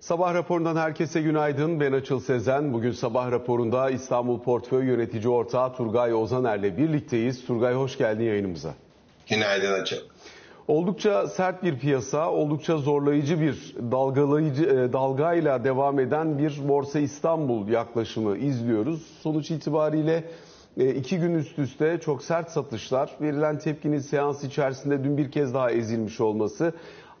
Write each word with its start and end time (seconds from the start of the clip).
Sabah 0.00 0.34
raporundan 0.34 0.76
herkese 0.76 1.22
günaydın. 1.22 1.80
Ben 1.80 1.92
Açıl 1.92 2.20
Sezen. 2.20 2.72
Bugün 2.72 2.92
sabah 2.92 3.30
raporunda 3.30 3.90
İstanbul 3.90 4.40
Portföy 4.40 4.86
Yönetici 4.86 5.28
Ortağı 5.28 5.72
Turgay 5.72 6.14
Ozaner'le 6.14 6.76
birlikteyiz. 6.76 7.46
Turgay 7.46 7.74
hoş 7.74 7.98
geldin 7.98 8.24
yayınımıza. 8.24 8.74
Günaydın 9.30 9.72
Açıl. 9.72 9.96
Oldukça 10.68 11.26
sert 11.26 11.62
bir 11.62 11.78
piyasa, 11.78 12.30
oldukça 12.30 12.76
zorlayıcı 12.76 13.40
bir 13.40 13.74
dalgalayıcı 13.90 14.64
e, 14.64 14.92
dalgayla 14.92 15.64
devam 15.64 16.00
eden 16.00 16.38
bir 16.38 16.68
Borsa 16.68 16.98
İstanbul 16.98 17.68
yaklaşımı 17.68 18.36
izliyoruz. 18.36 19.02
Sonuç 19.22 19.50
itibariyle 19.50 20.24
e, 20.76 20.94
iki 20.94 21.18
gün 21.18 21.34
üst 21.34 21.58
üste 21.58 21.98
çok 22.00 22.22
sert 22.22 22.50
satışlar, 22.50 23.10
verilen 23.20 23.58
tepkinin 23.58 23.98
seans 23.98 24.44
içerisinde 24.44 25.04
dün 25.04 25.18
bir 25.18 25.30
kez 25.30 25.54
daha 25.54 25.70
ezilmiş 25.70 26.20
olması, 26.20 26.72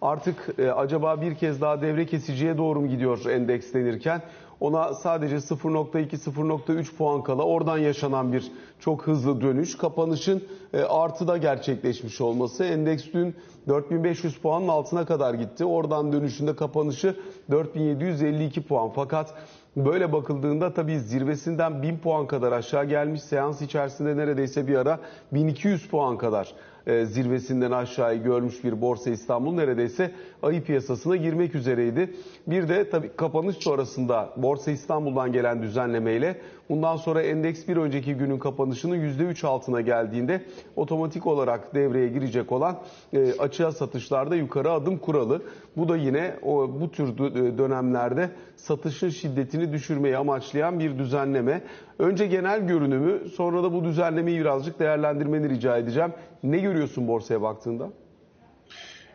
artık 0.02 0.54
e, 0.58 0.70
acaba 0.70 1.20
bir 1.20 1.34
kez 1.34 1.60
daha 1.60 1.82
devre 1.82 2.06
kesiciye 2.06 2.58
doğru 2.58 2.80
mu 2.80 2.88
gidiyor 2.88 3.24
endekslenirken 3.24 4.22
ona 4.60 4.94
sadece 4.94 5.36
0.2-0.3 5.36 6.96
puan 6.96 7.22
kala 7.22 7.42
oradan 7.42 7.78
yaşanan 7.78 8.32
bir 8.32 8.52
çok 8.80 9.06
hızlı 9.06 9.40
dönüş. 9.40 9.76
Kapanışın 9.76 10.44
e, 10.72 10.82
artıda 10.82 11.36
gerçekleşmiş 11.36 12.20
olması. 12.20 12.64
Endeks 12.64 13.04
dün 13.14 13.34
4500 13.68 14.38
puanın 14.38 14.68
altına 14.68 15.06
kadar 15.06 15.34
gitti. 15.34 15.64
Oradan 15.64 16.12
dönüşünde 16.12 16.56
kapanışı 16.56 17.16
4752 17.50 18.62
puan. 18.62 18.90
Fakat 18.94 19.34
Böyle 19.76 20.12
bakıldığında 20.12 20.74
tabii 20.74 21.00
zirvesinden 21.00 21.82
1000 21.82 21.98
puan 21.98 22.26
kadar 22.26 22.52
aşağı 22.52 22.84
gelmiş. 22.84 23.22
Seans 23.22 23.62
içerisinde 23.62 24.16
neredeyse 24.16 24.66
bir 24.66 24.76
ara 24.76 25.00
1200 25.32 25.88
puan 25.88 26.18
kadar 26.18 26.54
e, 26.88 27.04
zirvesinden 27.06 27.70
aşağıyı 27.70 28.22
görmüş 28.22 28.64
bir 28.64 28.80
Borsa 28.80 29.10
İstanbul 29.10 29.54
neredeyse 29.54 30.10
ayı 30.42 30.64
piyasasına 30.64 31.16
girmek 31.16 31.54
üzereydi. 31.54 32.14
Bir 32.46 32.68
de 32.68 32.90
tabii 32.90 33.10
kapanış 33.16 33.56
sonrasında 33.56 34.30
Borsa 34.36 34.70
İstanbul'dan 34.70 35.32
gelen 35.32 35.62
düzenlemeyle 35.62 36.40
bundan 36.68 36.96
sonra 36.96 37.22
endeks 37.22 37.68
bir 37.68 37.76
önceki 37.76 38.14
günün 38.14 38.38
kapanışının 38.38 38.96
%3 38.96 39.46
altına 39.46 39.80
geldiğinde 39.80 40.42
otomatik 40.76 41.26
olarak 41.26 41.74
devreye 41.74 42.08
girecek 42.08 42.52
olan 42.52 42.78
e, 43.12 43.32
açığa 43.38 43.72
satışlarda 43.72 44.36
yukarı 44.36 44.72
adım 44.72 44.98
kuralı. 44.98 45.42
Bu 45.76 45.88
da 45.88 45.96
yine 45.96 46.36
o, 46.42 46.80
bu 46.80 46.90
tür 46.90 47.18
dönemlerde 47.58 48.30
satışın 48.56 49.08
şiddetini 49.08 49.72
düşürmeyi 49.72 50.16
amaçlayan 50.16 50.78
bir 50.78 50.98
düzenleme. 50.98 51.62
Önce 51.98 52.26
genel 52.26 52.60
görünümü 52.60 53.28
sonra 53.28 53.62
da 53.62 53.72
bu 53.72 53.84
düzenlemeyi 53.84 54.40
birazcık 54.40 54.78
değerlendirmeni 54.78 55.48
rica 55.48 55.76
edeceğim. 55.76 56.12
Ne 56.42 56.58
görüyorsun 56.58 57.08
borsaya 57.08 57.42
baktığında? 57.42 57.88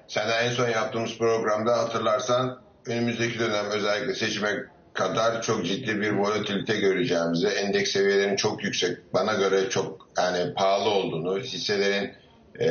Sen 0.07 0.29
en 0.43 0.51
son 0.51 0.69
yaptığımız 0.69 1.17
programda 1.17 1.77
hatırlarsan 1.77 2.59
önümüzdeki 2.87 3.39
dönem 3.39 3.65
özellikle 3.71 4.13
seçime 4.13 4.49
kadar 4.93 5.41
çok 5.41 5.65
ciddi 5.65 6.01
bir 6.01 6.11
volatilite 6.11 6.75
göreceğimizi, 6.75 7.47
endeks 7.47 7.91
seviyelerinin 7.91 8.35
çok 8.35 8.63
yüksek, 8.63 9.13
bana 9.13 9.33
göre 9.33 9.69
çok 9.69 10.09
yani 10.17 10.53
pahalı 10.53 10.89
olduğunu, 10.89 11.39
hisselerin 11.39 12.11
e, 12.59 12.69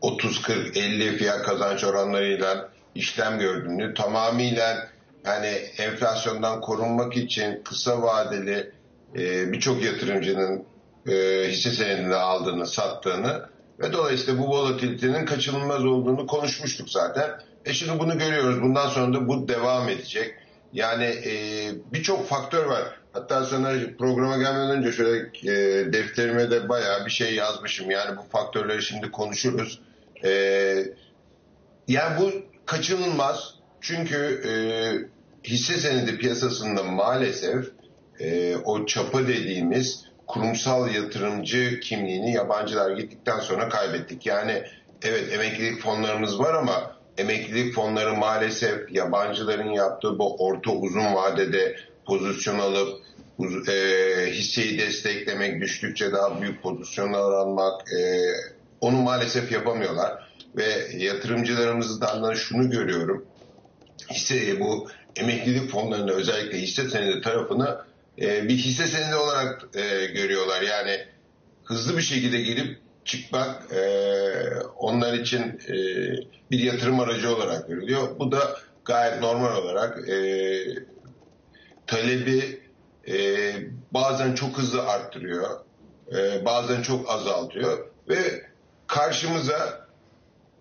30, 0.00 0.42
40, 0.42 0.76
50 0.76 1.16
fiyat 1.16 1.42
kazanç 1.42 1.84
oranlarıyla 1.84 2.70
işlem 2.94 3.38
gördüğünü, 3.38 3.94
tamamıyla 3.94 4.88
yani 5.24 5.46
enflasyondan 5.78 6.60
korunmak 6.60 7.16
için 7.16 7.62
kısa 7.64 8.02
vadeli 8.02 8.72
e, 9.18 9.52
birçok 9.52 9.84
yatırımcının 9.84 10.64
e, 11.08 11.12
hisse 11.48 11.70
senedini 11.70 12.14
aldığını, 12.14 12.66
sattığını 12.66 13.42
ve 13.80 13.92
dolayısıyla 13.92 14.40
bu 14.40 14.48
volatilitenin 14.48 15.26
kaçınılmaz 15.26 15.84
olduğunu 15.84 16.26
konuşmuştuk 16.26 16.90
zaten. 16.90 17.30
E 17.64 17.72
şimdi 17.72 17.98
bunu 17.98 18.18
görüyoruz. 18.18 18.62
Bundan 18.62 18.88
sonra 18.88 19.14
da 19.14 19.28
bu 19.28 19.48
devam 19.48 19.88
edecek. 19.88 20.34
Yani 20.72 21.04
e, 21.04 21.32
birçok 21.92 22.28
faktör 22.28 22.66
var. 22.66 22.82
Hatta 23.12 23.44
sana 23.44 23.72
programa 23.98 24.36
gelmeden 24.36 24.70
önce 24.70 24.92
şöyle 24.92 25.18
e, 25.42 25.92
defterime 25.92 26.50
de 26.50 26.68
bayağı 26.68 27.06
bir 27.06 27.10
şey 27.10 27.34
yazmışım. 27.34 27.90
Yani 27.90 28.16
bu 28.16 28.22
faktörleri 28.22 28.82
şimdi 28.82 29.10
konuşuruz. 29.10 29.80
E, 30.24 30.30
yani 31.88 32.20
bu 32.20 32.32
kaçınılmaz. 32.66 33.59
Çünkü 33.80 34.42
e, 34.44 34.52
hisse 35.48 35.76
senedi 35.76 36.18
piyasasında 36.18 36.82
maalesef 36.82 37.66
e, 38.20 38.56
o 38.56 38.86
çapa 38.86 39.28
dediğimiz 39.28 40.04
kurumsal 40.26 40.94
yatırımcı 40.94 41.80
kimliğini 41.80 42.32
yabancılar 42.32 42.96
gittikten 42.96 43.40
sonra 43.40 43.68
kaybettik. 43.68 44.26
Yani 44.26 44.62
evet 45.02 45.32
emeklilik 45.32 45.80
fonlarımız 45.82 46.38
var 46.38 46.54
ama 46.54 46.96
emeklilik 47.18 47.74
fonları 47.74 48.14
maalesef 48.14 48.92
yabancıların 48.92 49.70
yaptığı 49.70 50.18
bu 50.18 50.36
orta 50.36 50.70
uzun 50.70 51.14
vadede 51.14 51.76
pozisyon 52.06 52.58
alıp 52.58 52.88
e, 53.68 53.72
hisseyi 54.30 54.78
desteklemek, 54.78 55.60
düştükçe 55.60 56.12
daha 56.12 56.42
büyük 56.42 56.62
pozisyonlar 56.62 57.32
almak 57.32 57.92
e, 57.92 58.00
onu 58.80 58.96
maalesef 58.96 59.52
yapamıyorlar. 59.52 60.30
Ve 60.56 60.96
yatırımcılarımızdan 60.96 62.22
da 62.22 62.34
şunu 62.34 62.70
görüyorum. 62.70 63.24
Hisse 64.10 64.60
bu 64.60 64.88
emeklilik 65.16 65.70
fonlarında 65.70 66.12
özellikle 66.12 66.58
hisse 66.58 66.88
senedi 66.88 67.20
tarafını 67.20 67.78
e, 68.20 68.48
bir 68.48 68.56
hisse 68.56 68.86
senedi 68.86 69.16
olarak 69.16 69.68
e, 69.74 70.06
görüyorlar. 70.06 70.62
Yani 70.62 71.04
hızlı 71.64 71.96
bir 71.96 72.02
şekilde 72.02 72.40
gelip 72.40 72.78
çıkmak 73.04 73.72
e, 73.72 73.82
onlar 74.78 75.14
için 75.14 75.42
e, 75.68 75.74
bir 76.50 76.58
yatırım 76.58 77.00
aracı 77.00 77.36
olarak 77.36 77.68
görülüyor. 77.68 78.18
Bu 78.18 78.32
da 78.32 78.56
gayet 78.84 79.20
normal 79.20 79.56
olarak 79.56 80.08
e, 80.08 80.16
talebi 81.86 82.60
e, 83.08 83.16
bazen 83.92 84.34
çok 84.34 84.58
hızlı 84.58 84.82
arttırıyor, 84.82 85.60
e, 86.16 86.44
bazen 86.44 86.82
çok 86.82 87.10
azaltıyor 87.10 87.86
ve 88.08 88.46
karşımıza 88.86 89.86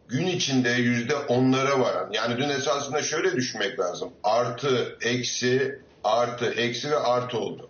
gün 0.10 0.28
içinde 0.28 0.70
yüzde 0.70 1.16
onlara 1.16 1.80
varan 1.80 2.12
yani 2.12 2.38
dün 2.38 2.50
esasında 2.50 3.04
şöyle 3.04 3.36
düşünmek 3.36 3.80
lazım 3.80 4.10
artı 4.24 4.98
eksi 5.02 5.80
artı 6.04 6.46
eksi 6.46 6.92
ve 6.92 6.98
artı 6.98 7.38
oldu. 7.38 7.70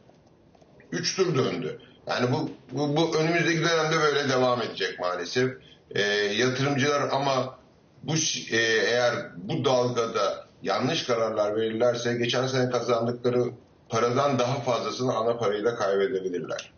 Üç 0.91 1.15
tur 1.15 1.35
döndü. 1.35 1.79
Yani 2.07 2.31
bu, 2.31 2.49
bu, 2.71 2.95
bu 2.95 3.17
önümüzdeki 3.17 3.61
dönemde 3.61 3.99
böyle 4.01 4.29
devam 4.29 4.61
edecek 4.61 4.99
maalesef. 4.99 5.51
E, 5.95 6.01
yatırımcılar 6.13 7.09
ama 7.11 7.59
bu 8.03 8.13
e, 8.51 8.57
eğer 8.61 9.13
bu 9.37 9.65
dalgada 9.65 10.45
yanlış 10.63 11.03
kararlar 11.03 11.55
verirlerse 11.55 12.13
geçen 12.13 12.47
sene 12.47 12.69
kazandıkları 12.69 13.43
paradan 13.89 14.39
daha 14.39 14.59
fazlasını 14.59 15.15
ana 15.15 15.37
parayla 15.37 15.75
kaybedebilirler. 15.75 16.71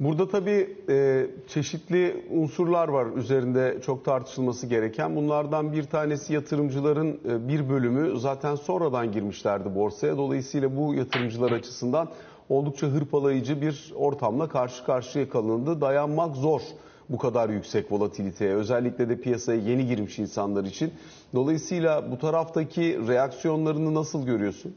Burada 0.00 0.28
tabii 0.28 0.76
e, 0.88 1.26
çeşitli 1.48 2.24
unsurlar 2.30 2.88
var 2.88 3.06
üzerinde 3.16 3.78
çok 3.86 4.04
tartışılması 4.04 4.66
gereken. 4.66 5.16
Bunlardan 5.16 5.72
bir 5.72 5.84
tanesi 5.84 6.34
yatırımcıların 6.34 7.20
e, 7.28 7.48
bir 7.48 7.68
bölümü 7.68 8.20
zaten 8.20 8.54
sonradan 8.54 9.12
girmişlerdi 9.12 9.74
borsaya. 9.74 10.16
Dolayısıyla 10.16 10.76
bu 10.76 10.94
yatırımcılar 10.94 11.52
açısından 11.52 12.08
oldukça 12.48 12.86
hırpalayıcı 12.86 13.60
bir 13.60 13.92
ortamla 13.94 14.48
karşı 14.48 14.84
karşıya 14.84 15.28
kalındı. 15.28 15.80
Dayanmak 15.80 16.36
zor 16.36 16.60
bu 17.08 17.18
kadar 17.18 17.48
yüksek 17.48 17.92
volatiliteye. 17.92 18.54
Özellikle 18.54 19.08
de 19.08 19.20
piyasaya 19.20 19.60
yeni 19.60 19.86
girmiş 19.86 20.18
insanlar 20.18 20.64
için. 20.64 20.94
Dolayısıyla 21.34 22.10
bu 22.10 22.18
taraftaki 22.18 22.98
reaksiyonlarını 23.08 23.94
nasıl 23.94 24.26
görüyorsun? 24.26 24.74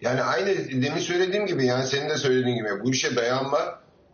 Yani 0.00 0.22
aynı 0.22 0.46
demin 0.82 0.98
söylediğim 0.98 1.46
gibi 1.46 1.66
yani 1.66 1.86
senin 1.86 2.08
de 2.08 2.16
söylediğin 2.16 2.56
gibi 2.56 2.68
bu 2.84 2.90
işe 2.90 3.16
dayanma 3.16 3.58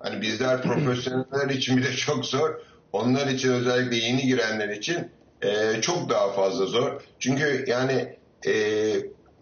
hani 0.04 0.22
bizler 0.22 0.62
profesyoneller 0.62 1.50
için 1.50 1.76
bile 1.76 1.92
çok 1.92 2.26
zor. 2.26 2.60
Onlar 2.92 3.26
için 3.26 3.52
özellikle 3.52 3.96
yeni 3.96 4.22
girenler 4.22 4.68
için 4.68 5.10
e, 5.42 5.80
çok 5.80 6.10
daha 6.10 6.32
fazla 6.32 6.66
zor. 6.66 7.02
Çünkü 7.18 7.64
yani 7.66 8.16
e, 8.46 8.52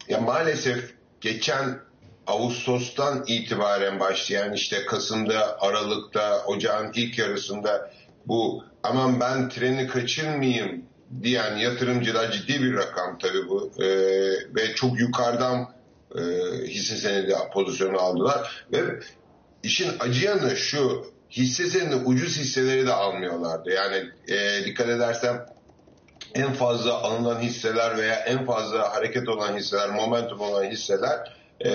ya 0.09 0.19
maalesef 0.21 0.93
geçen 1.21 1.79
Ağustos'tan 2.27 3.23
itibaren 3.27 3.99
başlayan 3.99 4.53
işte 4.53 4.85
Kasım'da, 4.85 5.61
Aralık'ta, 5.61 6.45
Ocağın 6.45 6.91
ilk 6.95 7.17
yarısında 7.17 7.91
bu 8.27 8.63
aman 8.83 9.19
ben 9.19 9.49
treni 9.49 9.87
kaçırmayayım 9.87 10.85
diyen 11.23 11.57
yatırımcılar 11.57 12.31
ciddi 12.31 12.63
bir 12.63 12.73
rakam 12.73 13.17
tabii 13.17 13.49
bu 13.49 13.71
ee, 13.83 13.85
ve 14.55 14.75
çok 14.75 14.99
yukarıdan 14.99 15.69
e, 16.15 16.21
hisse 16.67 16.95
senedi 16.95 17.35
pozisyonu 17.53 17.99
aldılar 17.99 18.65
ve 18.71 18.99
işin 19.63 19.91
acı 19.99 20.25
yanı 20.25 20.55
şu 20.55 21.05
hisse 21.31 21.69
senedi 21.69 21.95
ucuz 21.95 22.37
hisseleri 22.37 22.87
de 22.87 22.93
almıyorlardı 22.93 23.69
yani 23.69 24.03
e, 24.27 24.65
dikkat 24.65 24.89
edersem 24.89 25.45
en 26.35 26.53
fazla 26.53 26.93
alınan 26.93 27.39
hisseler 27.39 27.97
veya 27.97 28.15
en 28.15 28.45
fazla 28.45 28.95
hareket 28.95 29.29
olan 29.29 29.57
hisseler, 29.57 29.89
momentum 29.89 30.41
olan 30.41 30.63
hisseler 30.63 31.37
e, 31.65 31.71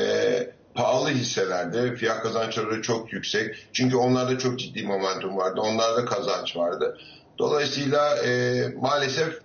pahalı 0.74 1.10
hisselerde 1.10 1.96
fiyat 1.96 2.22
kazançları 2.22 2.82
çok 2.82 3.12
yüksek. 3.12 3.68
Çünkü 3.72 3.96
onlarda 3.96 4.38
çok 4.38 4.58
ciddi 4.58 4.82
momentum 4.82 5.36
vardı. 5.36 5.60
Onlarda 5.60 6.04
kazanç 6.04 6.56
vardı. 6.56 6.98
Dolayısıyla 7.38 8.16
e, 8.16 8.62
maalesef 8.80 9.40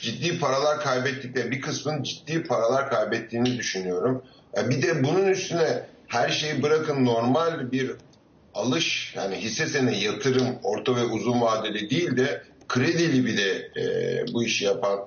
ciddi 0.00 0.38
paralar 0.38 0.80
kaybettikleri 0.80 1.50
bir 1.50 1.60
kısmın 1.60 2.02
ciddi 2.02 2.42
paralar 2.42 2.90
kaybettiğini 2.90 3.58
düşünüyorum. 3.58 4.22
Bir 4.56 4.82
de 4.82 5.04
bunun 5.04 5.26
üstüne 5.26 5.86
her 6.08 6.28
şeyi 6.28 6.62
bırakın 6.62 7.04
normal 7.04 7.72
bir 7.72 7.90
alış 8.54 9.14
yani 9.16 9.36
hisse 9.36 9.66
senedi 9.66 10.04
yatırım 10.04 10.58
orta 10.62 10.96
ve 10.96 11.04
uzun 11.04 11.40
vadeli 11.40 11.90
değil 11.90 12.16
de 12.16 12.42
kredili 12.68 13.26
bir 13.26 13.36
de 13.36 13.70
e, 13.76 14.24
bu 14.32 14.44
işi 14.44 14.64
yapan 14.64 14.98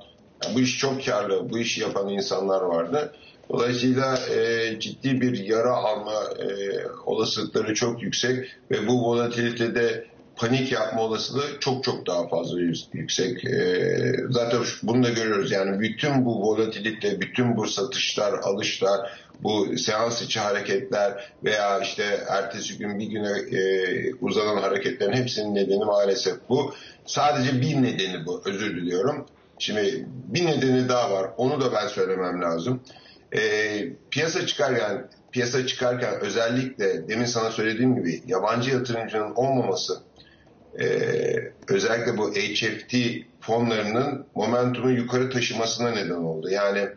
yani 0.44 0.56
bu 0.56 0.59
iş 0.59 0.80
çok 0.80 1.06
karlı 1.06 1.50
bu 1.50 1.59
işi 1.59 1.81
yapan 1.81 2.09
insanlar 2.09 2.62
vardı. 2.62 3.13
Dolayısıyla 3.50 4.18
e, 4.18 4.80
ciddi 4.80 5.21
bir 5.21 5.45
yara 5.45 5.75
alma 5.75 6.24
e, 6.39 6.45
olasılıkları 7.06 7.74
çok 7.74 8.03
yüksek 8.03 8.50
ve 8.71 8.88
bu 8.88 9.01
volatilitede 9.03 10.06
panik 10.41 10.71
yapma 10.71 11.01
olasılığı 11.01 11.59
çok 11.59 11.83
çok 11.83 12.07
daha 12.07 12.27
fazla 12.27 12.59
yüksek. 12.93 13.45
E, 13.45 14.15
zaten 14.29 14.59
bunu 14.83 15.03
da 15.03 15.09
görüyoruz 15.09 15.51
yani 15.51 15.79
bütün 15.79 16.25
bu 16.25 16.41
volatilite, 16.41 17.21
bütün 17.21 17.57
bu 17.57 17.67
satışlar, 17.67 18.33
alışlar, 18.33 19.19
bu 19.43 19.77
seans 19.77 20.21
içi 20.21 20.39
hareketler 20.39 21.33
veya 21.43 21.79
işte 21.79 22.03
ertesi 22.29 22.77
gün 22.77 22.99
bir 22.99 23.05
güne 23.05 23.59
e, 23.59 24.13
uzanan 24.13 24.57
hareketlerin 24.57 25.13
hepsinin 25.13 25.55
nedeni 25.55 25.85
maalesef 25.85 26.35
bu. 26.49 26.73
Sadece 27.05 27.61
bir 27.61 27.81
nedeni 27.81 28.25
bu. 28.25 28.41
Özür 28.45 28.75
diliyorum. 28.75 29.25
Şimdi 29.59 30.05
bir 30.07 30.45
nedeni 30.45 30.89
daha 30.89 31.11
var. 31.11 31.29
Onu 31.38 31.61
da 31.61 31.73
ben 31.73 31.88
söylemem 31.88 32.41
lazım. 32.41 32.81
E, 33.31 33.39
piyasa 34.11 34.45
çıkarken 34.45 35.07
piyasa 35.31 35.67
çıkarken 35.67 36.13
özellikle 36.21 37.07
demin 37.07 37.25
sana 37.25 37.51
söylediğim 37.51 37.95
gibi 37.95 38.23
yabancı 38.27 38.71
yatırımcının 38.71 39.35
olmaması 39.35 39.93
e, 40.79 40.85
özellikle 41.68 42.18
bu 42.18 42.31
HFT 42.33 42.95
fonlarının 43.41 44.25
momentumu 44.35 44.91
yukarı 44.91 45.29
taşımasına 45.29 45.91
neden 45.91 46.15
oldu. 46.15 46.50
Yani 46.50 46.88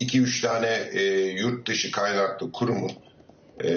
2-3 0.00 0.46
tane 0.46 0.88
e, 0.92 1.02
yurt 1.30 1.68
dışı 1.68 1.90
kaynaklı 1.90 2.52
kurumun 2.52 2.92
e, 3.64 3.70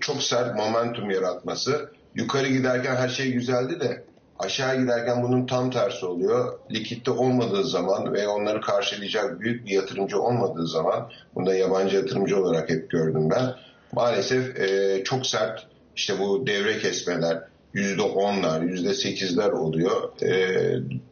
çok 0.00 0.22
sert 0.22 0.56
momentum 0.56 1.10
yaratması. 1.10 1.92
Yukarı 2.14 2.48
giderken 2.48 2.96
her 2.96 3.08
şey 3.08 3.32
güzeldi 3.32 3.80
de 3.80 4.04
aşağı 4.38 4.80
giderken 4.80 5.22
bunun 5.22 5.46
tam 5.46 5.70
tersi 5.70 6.06
oluyor. 6.06 6.58
Likitte 6.70 7.10
olmadığı 7.10 7.64
zaman 7.64 8.12
ve 8.12 8.28
onları 8.28 8.60
karşılayacak 8.60 9.40
büyük 9.40 9.66
bir 9.66 9.70
yatırımcı 9.70 10.20
olmadığı 10.20 10.66
zaman, 10.66 11.10
bunu 11.34 11.46
da 11.46 11.54
yabancı 11.54 11.96
yatırımcı 11.96 12.42
olarak 12.42 12.70
hep 12.70 12.90
gördüm 12.90 13.30
ben. 13.30 13.54
Maalesef 13.92 14.60
e, 14.60 15.04
çok 15.04 15.26
sert 15.26 15.66
işte 15.96 16.18
bu 16.18 16.46
devre 16.46 16.78
kesmeler, 16.78 17.42
yüzde 17.74 18.02
onlar, 18.02 18.62
yüzde 18.62 18.94
sekizler 18.94 19.50
oluyor. 19.50 20.22
E, 20.22 20.58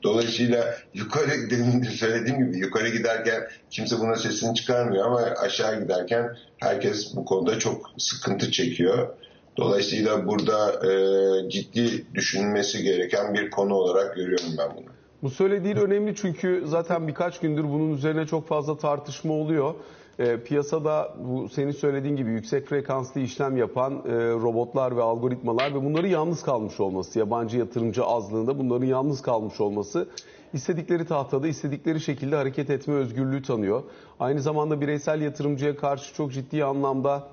dolayısıyla 0.03 0.75
yukarı 0.95 1.31
demin 1.51 1.83
de 1.83 1.89
söylediğim 1.89 2.39
gibi 2.39 2.59
yukarı 2.59 2.89
giderken 2.89 3.43
kimse 3.71 3.99
buna 3.99 4.17
sesini 4.17 4.55
çıkarmıyor 4.55 5.07
ama 5.07 5.21
aşağı 5.21 5.83
giderken 5.83 6.37
herkes 6.59 7.17
bu 7.17 7.25
konuda 7.25 7.59
çok 7.59 7.91
sıkıntı 7.99 8.51
çekiyor. 8.51 9.09
Dolayısıyla 9.57 10.27
burada 10.27 10.87
e, 10.87 11.51
ciddi 11.51 12.07
düşünülmesi 12.15 12.83
gereken 12.83 13.35
bir 13.35 13.51
konu 13.51 13.75
olarak 13.75 14.17
görüyorum 14.17 14.55
ben 14.59 14.77
bunu. 14.77 14.87
Bu 15.23 15.31
söylediğin 15.31 15.77
önemli 15.77 16.15
çünkü 16.17 16.63
zaten 16.67 17.09
birkaç 17.09 17.41
gündür 17.41 17.65
bunun 17.65 17.95
üzerine 17.95 18.27
çok 18.27 18.49
fazla 18.49 18.79
tartışma 18.79 19.33
oluyor. 19.35 19.75
E, 20.23 20.43
piyasada 20.43 21.15
bu 21.25 21.49
senin 21.49 21.71
söylediğin 21.71 22.17
gibi 22.17 22.31
yüksek 22.31 22.67
frekanslı 22.67 23.21
işlem 23.21 23.57
yapan 23.57 23.93
e, 23.93 24.13
robotlar 24.31 24.97
ve 24.97 25.03
algoritmalar 25.03 25.75
ve 25.75 25.85
bunların 25.85 26.09
yalnız 26.09 26.43
kalmış 26.43 26.81
olması, 26.81 27.19
yabancı 27.19 27.59
yatırımcı 27.59 28.05
azlığında 28.05 28.59
bunların 28.59 28.87
yalnız 28.87 29.23
kalmış 29.23 29.61
olması 29.61 30.09
istedikleri 30.53 31.05
tahtada 31.05 31.49
istedikleri 31.49 32.01
şekilde 32.01 32.37
hareket 32.37 32.71
etme 32.71 32.95
özgürlüğü 32.95 33.43
tanıyor. 33.43 33.83
Aynı 34.21 34.41
zamanda 34.41 34.81
bireysel 34.81 35.21
yatırımcıya 35.21 35.77
karşı 35.77 36.15
çok 36.15 36.33
ciddi 36.33 36.65
anlamda 36.65 37.29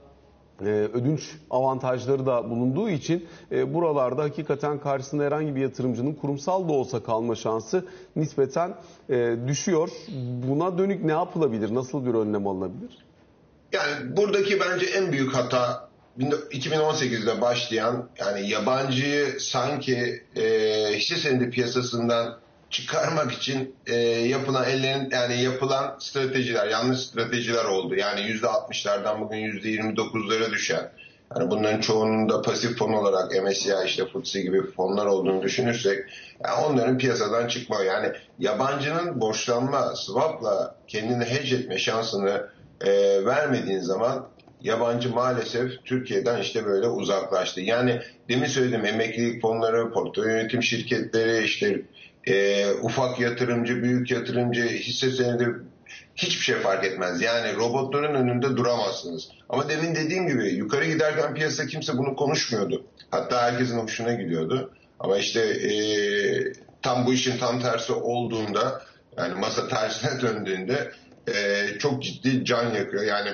ödünç 0.67 1.21
avantajları 1.50 2.25
da 2.25 2.50
bulunduğu 2.50 2.89
için 2.89 3.27
e, 3.51 3.73
buralarda 3.73 4.23
hakikaten 4.23 4.79
karşısında 4.79 5.23
herhangi 5.23 5.56
bir 5.56 5.61
yatırımcının 5.61 6.13
kurumsal 6.13 6.69
da 6.69 6.73
olsa 6.73 7.03
kalma 7.03 7.35
şansı 7.35 7.85
nispeten 8.15 8.75
e, 9.09 9.35
düşüyor. 9.47 9.89
Buna 10.47 10.77
dönük 10.77 11.03
ne 11.03 11.11
yapılabilir? 11.11 11.75
Nasıl 11.75 12.06
bir 12.06 12.13
önlem 12.13 12.47
alınabilir? 12.47 12.97
Yani 13.71 14.17
buradaki 14.17 14.59
bence 14.59 14.85
en 14.85 15.11
büyük 15.11 15.35
hata 15.35 15.89
2018'de 16.19 17.41
başlayan 17.41 18.09
yani 18.19 18.50
yabancıyı 18.50 19.39
sanki 19.39 20.23
e, 20.35 20.44
hisse 20.95 21.15
senedi 21.15 21.50
piyasasından 21.50 22.39
çıkarmak 22.69 23.31
için 23.31 23.75
e, 23.88 23.95
yapılan 24.06 24.69
ellerin 24.69 25.10
yani 25.12 25.42
yapılan 25.42 25.95
stratejiler 26.00 26.68
yanlış 26.68 27.00
stratejiler 27.00 27.66
oldu. 27.66 27.95
Yani 27.95 28.21
yüzde 28.21 28.48
60'lardan 28.48 29.21
bugün 29.21 29.38
yüzde 29.38 29.69
29'lara 29.69 30.51
düşen. 30.51 30.92
Yani 31.36 31.51
bunların 31.51 31.81
çoğunun 31.81 32.30
da 32.30 32.42
pasif 32.42 32.77
fon 32.77 32.94
olarak 32.94 33.44
MSCI 33.44 33.74
işte 33.86 34.06
FTSE 34.06 34.42
gibi 34.42 34.71
fonlar 34.71 35.06
olduğunu 35.06 35.42
düşünürsek 35.42 36.00
yani 36.45 36.66
onların 36.66 36.98
piyasadan 36.98 37.48
çıkma 37.48 37.83
yani 37.83 38.12
yabancının 38.39 39.21
borçlanma 39.21 39.95
swapla 39.95 40.75
kendini 40.88 41.25
hedge 41.25 41.56
etme 41.56 41.77
şansını 41.77 42.50
e, 42.81 43.25
vermediğin 43.25 43.80
zaman 43.80 44.27
yabancı 44.62 45.10
maalesef 45.10 45.86
Türkiye'den 45.86 46.42
işte 46.42 46.66
böyle 46.66 46.88
uzaklaştı. 46.88 47.62
Yani 47.62 48.01
demin 48.30 48.48
söyledim 48.48 48.86
emeklilik 48.86 49.42
fonları, 49.42 49.92
portföy 49.92 50.31
yönetim 50.31 50.63
şirketleri, 50.63 51.44
işte 51.44 51.81
e, 52.29 52.71
ufak 52.71 53.19
yatırımcı, 53.19 53.83
büyük 53.83 54.11
yatırımcı, 54.11 54.63
hisse 54.63 55.11
senedi 55.11 55.45
hiçbir 56.15 56.43
şey 56.43 56.55
fark 56.55 56.85
etmez. 56.85 57.21
Yani 57.21 57.55
robotların 57.55 58.15
önünde 58.15 58.57
duramazsınız. 58.57 59.29
Ama 59.49 59.69
demin 59.69 59.95
dediğim 59.95 60.27
gibi 60.27 60.47
yukarı 60.47 60.85
giderken 60.85 61.33
piyasa 61.33 61.65
kimse 61.65 61.97
bunu 61.97 62.15
konuşmuyordu. 62.15 62.85
Hatta 63.11 63.41
herkesin 63.41 63.79
hoşuna 63.79 64.13
gidiyordu. 64.13 64.71
Ama 64.99 65.17
işte 65.17 65.41
e, 65.41 65.73
tam 66.81 67.05
bu 67.05 67.13
işin 67.13 67.37
tam 67.37 67.61
tersi 67.61 67.93
olduğunda 67.93 68.81
yani 69.17 69.39
masa 69.39 69.67
tersine 69.67 70.21
döndüğünde 70.21 70.91
e, 71.27 71.65
çok 71.79 72.03
ciddi 72.03 72.45
can 72.45 72.73
yakıyor. 72.73 73.03
Yani 73.03 73.29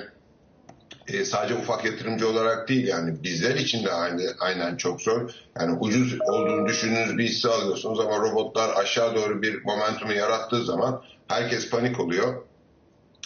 e, 1.08 1.24
sadece 1.24 1.54
ufak 1.54 1.84
yatırımcı 1.84 2.28
olarak 2.28 2.68
değil 2.68 2.86
yani 2.86 3.22
bizler 3.22 3.54
için 3.54 3.84
de 3.84 3.92
aynı, 3.92 4.22
aynen 4.40 4.76
çok 4.76 5.00
zor. 5.00 5.30
Yani 5.60 5.78
ucuz 5.80 6.20
olduğunu 6.20 6.68
düşündüğünüz 6.68 7.18
bir 7.18 7.24
hisse 7.24 7.48
alıyorsunuz 7.48 8.00
ama 8.00 8.18
robotlar 8.18 8.76
aşağı 8.76 9.14
doğru 9.14 9.42
bir 9.42 9.64
momentumu 9.64 10.12
yarattığı 10.12 10.64
zaman 10.64 11.02
herkes 11.28 11.70
panik 11.70 12.00
oluyor 12.00 12.42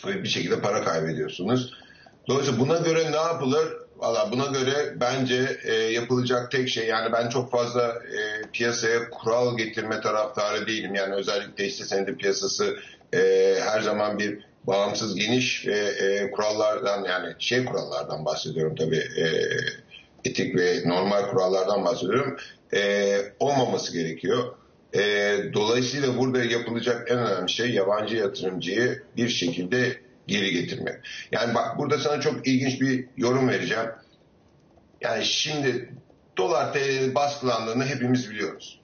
ve 0.06 0.22
bir 0.22 0.28
şekilde 0.28 0.60
para 0.60 0.84
kaybediyorsunuz. 0.84 1.74
Dolayısıyla 2.28 2.60
buna 2.60 2.78
göre 2.78 3.12
ne 3.12 3.16
yapılır? 3.16 3.72
Valla 3.96 4.32
buna 4.32 4.46
göre 4.46 4.94
bence 5.00 5.58
e, 5.64 5.74
yapılacak 5.74 6.50
tek 6.50 6.68
şey 6.68 6.86
yani 6.86 7.12
ben 7.12 7.28
çok 7.28 7.50
fazla 7.50 7.88
e, 7.88 8.50
piyasaya 8.52 9.10
kural 9.10 9.56
getirme 9.56 10.00
taraftarı 10.00 10.66
değilim. 10.66 10.94
Yani 10.94 11.14
özellikle 11.14 11.66
hisse 11.66 11.84
senedi 11.84 12.16
piyasası 12.16 12.76
e, 13.14 13.18
her 13.60 13.80
zaman 13.80 14.18
bir 14.18 14.49
bağımsız 14.66 15.14
geniş 15.14 15.66
e, 15.66 15.72
e, 15.72 16.30
kurallardan 16.30 17.04
yani 17.04 17.34
şey 17.38 17.64
kurallardan 17.64 18.24
bahsediyorum 18.24 18.74
tabii 18.74 19.04
e, 19.16 19.26
etik 20.24 20.56
ve 20.56 20.88
normal 20.88 21.30
kurallardan 21.30 21.84
bahsediyorum 21.84 22.36
e, 22.74 23.16
olmaması 23.38 23.92
gerekiyor. 23.92 24.54
E, 24.94 25.00
dolayısıyla 25.54 26.18
burada 26.18 26.44
yapılacak 26.44 27.10
en 27.10 27.18
önemli 27.18 27.50
şey 27.50 27.70
yabancı 27.70 28.16
yatırımcıyı 28.16 29.02
bir 29.16 29.28
şekilde 29.28 30.00
geri 30.26 30.50
getirmek. 30.52 30.94
Yani 31.32 31.54
bak 31.54 31.78
burada 31.78 31.98
sana 31.98 32.20
çok 32.20 32.46
ilginç 32.46 32.80
bir 32.80 33.06
yorum 33.16 33.48
vereceğim. 33.48 33.90
Yani 35.00 35.24
şimdi 35.24 35.94
dolar 36.36 36.72
TL 36.72 37.14
baskılandığını 37.14 37.86
hepimiz 37.86 38.30
biliyoruz. 38.30 38.80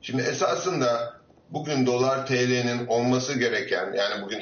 Şimdi 0.00 0.22
esasında 0.22 1.20
bugün 1.50 1.86
dolar 1.86 2.26
TL'nin 2.26 2.86
olması 2.86 3.38
gereken 3.38 3.92
yani 3.92 4.22
bugün 4.24 4.40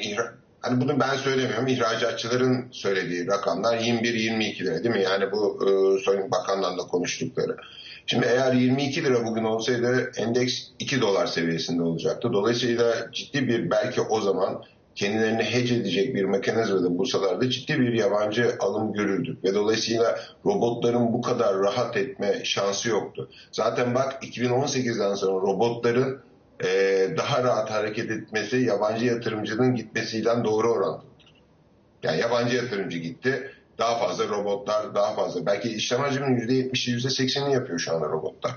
Hani 0.61 0.81
bunu 0.81 0.99
ben 0.99 1.15
söylemiyorum. 1.15 1.67
İhracatçıların 1.67 2.67
söylediği 2.71 3.27
rakamlar 3.27 3.77
21-22 3.77 4.59
lira 4.59 4.83
değil 4.83 4.95
mi? 4.95 5.03
Yani 5.03 5.31
bu 5.31 5.59
e, 5.63 6.03
Sayın 6.05 6.31
Bakan'dan 6.31 6.77
da 6.77 6.81
konuştukları. 6.81 7.57
Şimdi 8.05 8.25
eğer 8.25 8.53
22 8.53 9.03
lira 9.03 9.25
bugün 9.25 9.43
olsaydı 9.43 10.11
endeks 10.17 10.53
2 10.79 11.01
dolar 11.01 11.27
seviyesinde 11.27 11.81
olacaktı. 11.81 12.33
Dolayısıyla 12.33 13.11
ciddi 13.11 13.47
bir 13.47 13.71
belki 13.71 14.01
o 14.01 14.21
zaman 14.21 14.63
kendilerini 14.95 15.43
hedge 15.43 15.75
edecek 15.75 16.15
bir 16.15 16.25
mekanizmada 16.25 16.97
bulsalardı 16.97 17.49
ciddi 17.49 17.79
bir 17.79 17.93
yabancı 17.93 18.55
alım 18.59 18.93
görürdü. 18.93 19.37
Ve 19.43 19.55
dolayısıyla 19.55 20.19
robotların 20.45 21.13
bu 21.13 21.21
kadar 21.21 21.59
rahat 21.59 21.97
etme 21.97 22.41
şansı 22.43 22.89
yoktu. 22.89 23.29
Zaten 23.51 23.95
bak 23.95 24.23
2018'den 24.23 25.15
sonra 25.15 25.41
robotların 25.41 26.21
e, 26.63 26.67
daha 27.17 27.43
rahat 27.43 27.71
hareket 27.71 28.11
etmesi 28.11 28.57
yabancı 28.57 29.05
yatırımcının 29.05 29.75
gitmesiyle 29.75 30.43
doğru 30.43 30.71
orantılıdır. 30.71 31.33
Yani 32.03 32.19
yabancı 32.19 32.55
yatırımcı 32.55 32.97
gitti, 32.97 33.51
daha 33.77 34.07
fazla 34.07 34.27
robotlar, 34.27 34.95
daha 34.95 35.15
fazla. 35.15 35.45
Belki 35.45 35.69
işlem 35.69 35.99
hacminin 35.99 36.37
%70'i 36.37 36.93
%80'ini 36.95 37.53
yapıyor 37.53 37.79
şu 37.79 37.95
anda 37.95 38.05
robotlar. 38.05 38.51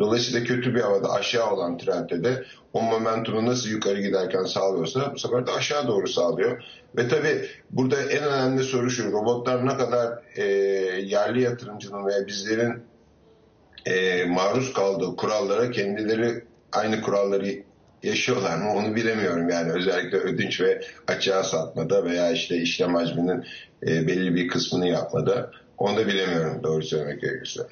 Dolayısıyla 0.00 0.44
kötü 0.44 0.74
bir 0.74 0.80
havada 0.80 1.12
aşağı 1.12 1.50
olan 1.50 1.78
trendde 1.78 2.24
de 2.24 2.44
o 2.72 2.82
momentumu 2.82 3.46
nasıl 3.46 3.68
yukarı 3.68 4.00
giderken 4.00 4.44
sağlıyorsa 4.44 5.14
bu 5.14 5.18
sefer 5.18 5.46
de 5.46 5.50
aşağı 5.50 5.88
doğru 5.88 6.08
sağlıyor. 6.08 6.62
Ve 6.96 7.08
tabii 7.08 7.48
burada 7.70 8.02
en 8.02 8.24
önemli 8.24 8.62
soru 8.62 8.90
şu 8.90 9.12
robotlar 9.12 9.66
ne 9.66 9.76
kadar 9.76 10.22
e, 10.36 10.44
yerli 11.02 11.42
yatırımcının 11.42 12.06
veya 12.06 12.26
bizlerin 12.26 12.82
e, 13.86 14.24
maruz 14.24 14.72
kaldığı 14.72 15.16
kurallara 15.16 15.70
kendileri 15.70 16.44
aynı 16.72 17.02
kuralları 17.02 17.62
yaşıyorlar 18.02 18.58
mı 18.58 18.72
onu 18.72 18.96
bilemiyorum 18.96 19.48
yani 19.48 19.72
özellikle 19.72 20.18
ödünç 20.18 20.60
ve 20.60 20.82
açığa 21.06 21.42
satmada 21.42 22.04
veya 22.04 22.32
işte 22.32 22.56
işlem 22.56 22.94
hacminin 22.94 23.44
e, 23.86 24.06
belli 24.06 24.34
bir 24.34 24.48
kısmını 24.48 24.88
yapmada 24.88 25.50
onu 25.78 25.96
da 25.96 26.06
bilemiyorum 26.06 26.62
doğru 26.62 26.82
söylemek 26.82 27.20
gerekirse. 27.20 27.62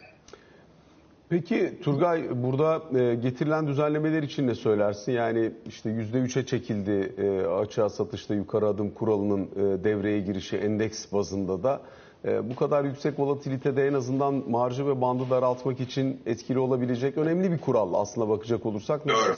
Peki 1.29 1.79
Turgay 1.83 2.43
burada 2.43 2.83
e, 2.99 3.15
getirilen 3.15 3.67
düzenlemeler 3.67 4.23
için 4.23 4.47
ne 4.47 4.55
söylersin? 4.55 5.13
Yani 5.13 5.53
işte 5.67 5.91
%3'e 5.91 6.47
çekildi 6.47 7.13
e, 7.19 7.47
açığa 7.47 7.89
satışta 7.89 8.35
yukarı 8.35 8.67
adım 8.67 8.91
kuralının 8.91 9.45
e, 9.45 9.85
devreye 9.85 10.21
girişi 10.21 10.57
endeks 10.57 11.13
bazında 11.13 11.63
da. 11.63 11.81
E, 12.27 12.51
bu 12.51 12.57
kadar 12.57 12.85
yüksek 12.85 13.19
volatilitede 13.19 13.87
en 13.87 13.93
azından 13.93 14.35
marjı 14.35 14.87
ve 14.87 15.01
bandı 15.01 15.31
daraltmak 15.31 15.81
için 15.81 16.23
etkili 16.27 16.59
olabilecek 16.59 17.19
önemli 17.19 17.53
bir 17.53 17.59
kural 17.59 17.95
aslına 17.95 18.29
bakacak 18.29 18.67
olursak. 18.67 19.09
Doğru. 19.09 19.37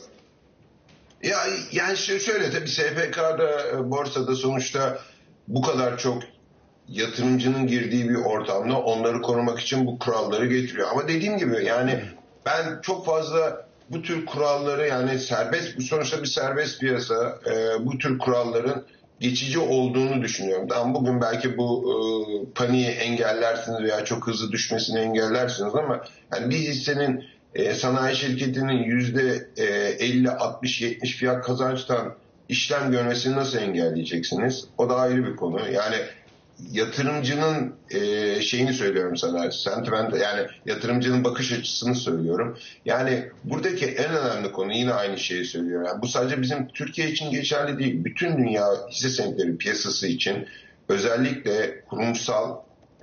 Ya 1.22 1.38
yani 1.72 1.96
şöyle 1.96 2.50
tabii 2.50 2.68
SPK'da 2.68 3.68
e, 3.68 3.90
borsada 3.90 4.34
sonuçta 4.34 4.98
bu 5.48 5.62
kadar 5.62 5.98
çok 5.98 6.22
yatırımcının 6.88 7.66
girdiği 7.66 8.08
bir 8.08 8.24
ortamda 8.24 8.78
onları 8.78 9.22
korumak 9.22 9.60
için 9.60 9.86
bu 9.86 9.98
kuralları 9.98 10.46
getiriyor. 10.46 10.88
Ama 10.92 11.08
dediğim 11.08 11.38
gibi 11.38 11.64
yani 11.64 12.00
ben 12.46 12.80
çok 12.82 13.06
fazla 13.06 13.68
bu 13.90 14.02
tür 14.02 14.26
kuralları 14.26 14.86
yani 14.86 15.18
serbest 15.18 15.78
bu 15.78 15.82
sonuçta 15.82 16.22
bir 16.22 16.26
serbest 16.26 16.80
piyasa 16.80 17.38
e, 17.46 17.86
bu 17.86 17.98
tür 17.98 18.18
kuralların 18.18 18.84
geçici 19.20 19.58
olduğunu 19.58 20.22
düşünüyorum. 20.22 20.68
Tamam 20.68 20.94
bugün 20.94 21.20
belki 21.20 21.56
bu 21.56 21.84
e, 21.90 21.94
paniği 22.54 22.86
engellersiniz 22.86 23.82
veya 23.82 24.04
çok 24.04 24.26
hızlı 24.26 24.52
düşmesini 24.52 24.98
engellersiniz 24.98 25.74
ama 25.74 26.04
yani 26.34 26.50
bir 26.50 26.58
hissenin 26.58 27.24
e, 27.54 27.74
sanayi 27.74 28.16
şirketinin 28.16 28.82
yüzde 28.82 29.48
50, 29.56 30.30
60, 30.30 30.80
70 30.80 31.16
fiyat 31.16 31.46
kazançtan 31.46 32.14
işlem 32.48 32.90
görmesini 32.90 33.36
nasıl 33.36 33.58
engelleyeceksiniz? 33.58 34.64
O 34.78 34.88
da 34.88 34.96
ayrı 34.96 35.26
bir 35.26 35.36
konu. 35.36 35.60
Yani 35.72 35.96
yatırımcının 36.72 37.74
e, 37.90 38.40
şeyini 38.42 38.72
söylüyorum 38.72 39.16
sana, 39.16 39.50
sentiment 39.50 40.20
yani 40.20 40.46
yatırımcının 40.66 41.24
bakış 41.24 41.52
açısını 41.52 41.94
söylüyorum. 41.94 42.58
Yani 42.84 43.28
buradaki 43.44 43.86
en 43.86 44.16
önemli 44.16 44.52
konu 44.52 44.72
yine 44.72 44.92
aynı 44.92 45.18
şeyi 45.18 45.44
söylüyorum. 45.44 45.86
Yani 45.86 46.02
bu 46.02 46.08
sadece 46.08 46.42
bizim 46.42 46.68
Türkiye 46.68 47.10
için 47.10 47.30
geçerli 47.30 47.78
değil. 47.78 48.04
Bütün 48.04 48.38
dünya 48.38 48.66
hisse 48.90 49.08
senetleri 49.08 49.56
piyasası 49.56 50.06
için 50.06 50.46
özellikle 50.88 51.80
kurumsal 51.80 52.56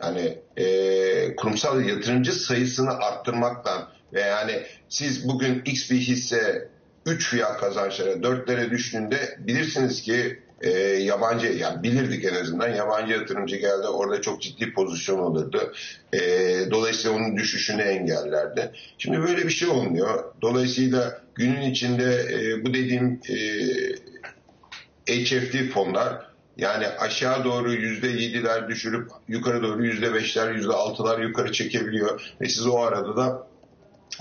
yani 0.03 0.37
e, 0.57 1.35
kurumsal 1.35 1.85
yatırımcı 1.85 2.31
sayısını 2.31 2.91
arttırmaktan 2.91 3.89
ve 4.13 4.21
yani 4.21 4.61
siz 4.89 5.27
bugün 5.27 5.61
X 5.65 5.91
bir 5.91 5.97
hisse 5.97 6.69
3 7.05 7.29
fiyat 7.29 7.59
kazançlara 7.59 8.11
4'lere 8.11 8.69
düştüğünde 8.69 9.37
bilirsiniz 9.39 10.01
ki 10.01 10.39
e, 10.65 10.69
yabancı 11.03 11.47
yani 11.47 11.83
bilirdik 11.83 12.25
en 12.25 12.35
azından 12.35 12.69
yabancı 12.69 13.13
yatırımcı 13.13 13.55
geldi 13.55 13.87
orada 13.87 14.21
çok 14.21 14.41
ciddi 14.41 14.73
pozisyon 14.73 15.19
olurdu. 15.19 15.73
E, 16.13 16.19
dolayısıyla 16.71 17.17
onun 17.17 17.37
düşüşünü 17.37 17.81
engellerdi. 17.81 18.71
Şimdi 18.97 19.21
böyle 19.21 19.43
bir 19.43 19.49
şey 19.49 19.67
olmuyor. 19.67 20.23
Dolayısıyla 20.41 21.21
günün 21.35 21.61
içinde 21.61 22.25
e, 22.31 22.65
bu 22.65 22.73
dediğim 22.73 23.21
e, 25.07 25.23
HFT 25.25 25.73
fonlar 25.73 26.35
yani 26.57 26.87
aşağı 26.87 27.43
doğru 27.43 27.73
yüzde 27.73 28.07
yediler 28.07 28.69
düşürüp 28.69 29.09
yukarı 29.27 29.63
doğru 29.63 29.85
yüzde 29.85 30.13
beşler, 30.13 30.51
yüzde 30.51 30.73
altılar 30.73 31.19
yukarı 31.19 31.51
çekebiliyor. 31.51 32.33
Ve 32.41 32.49
siz 32.49 32.67
o 32.67 32.79
arada 32.79 33.17
da 33.17 33.47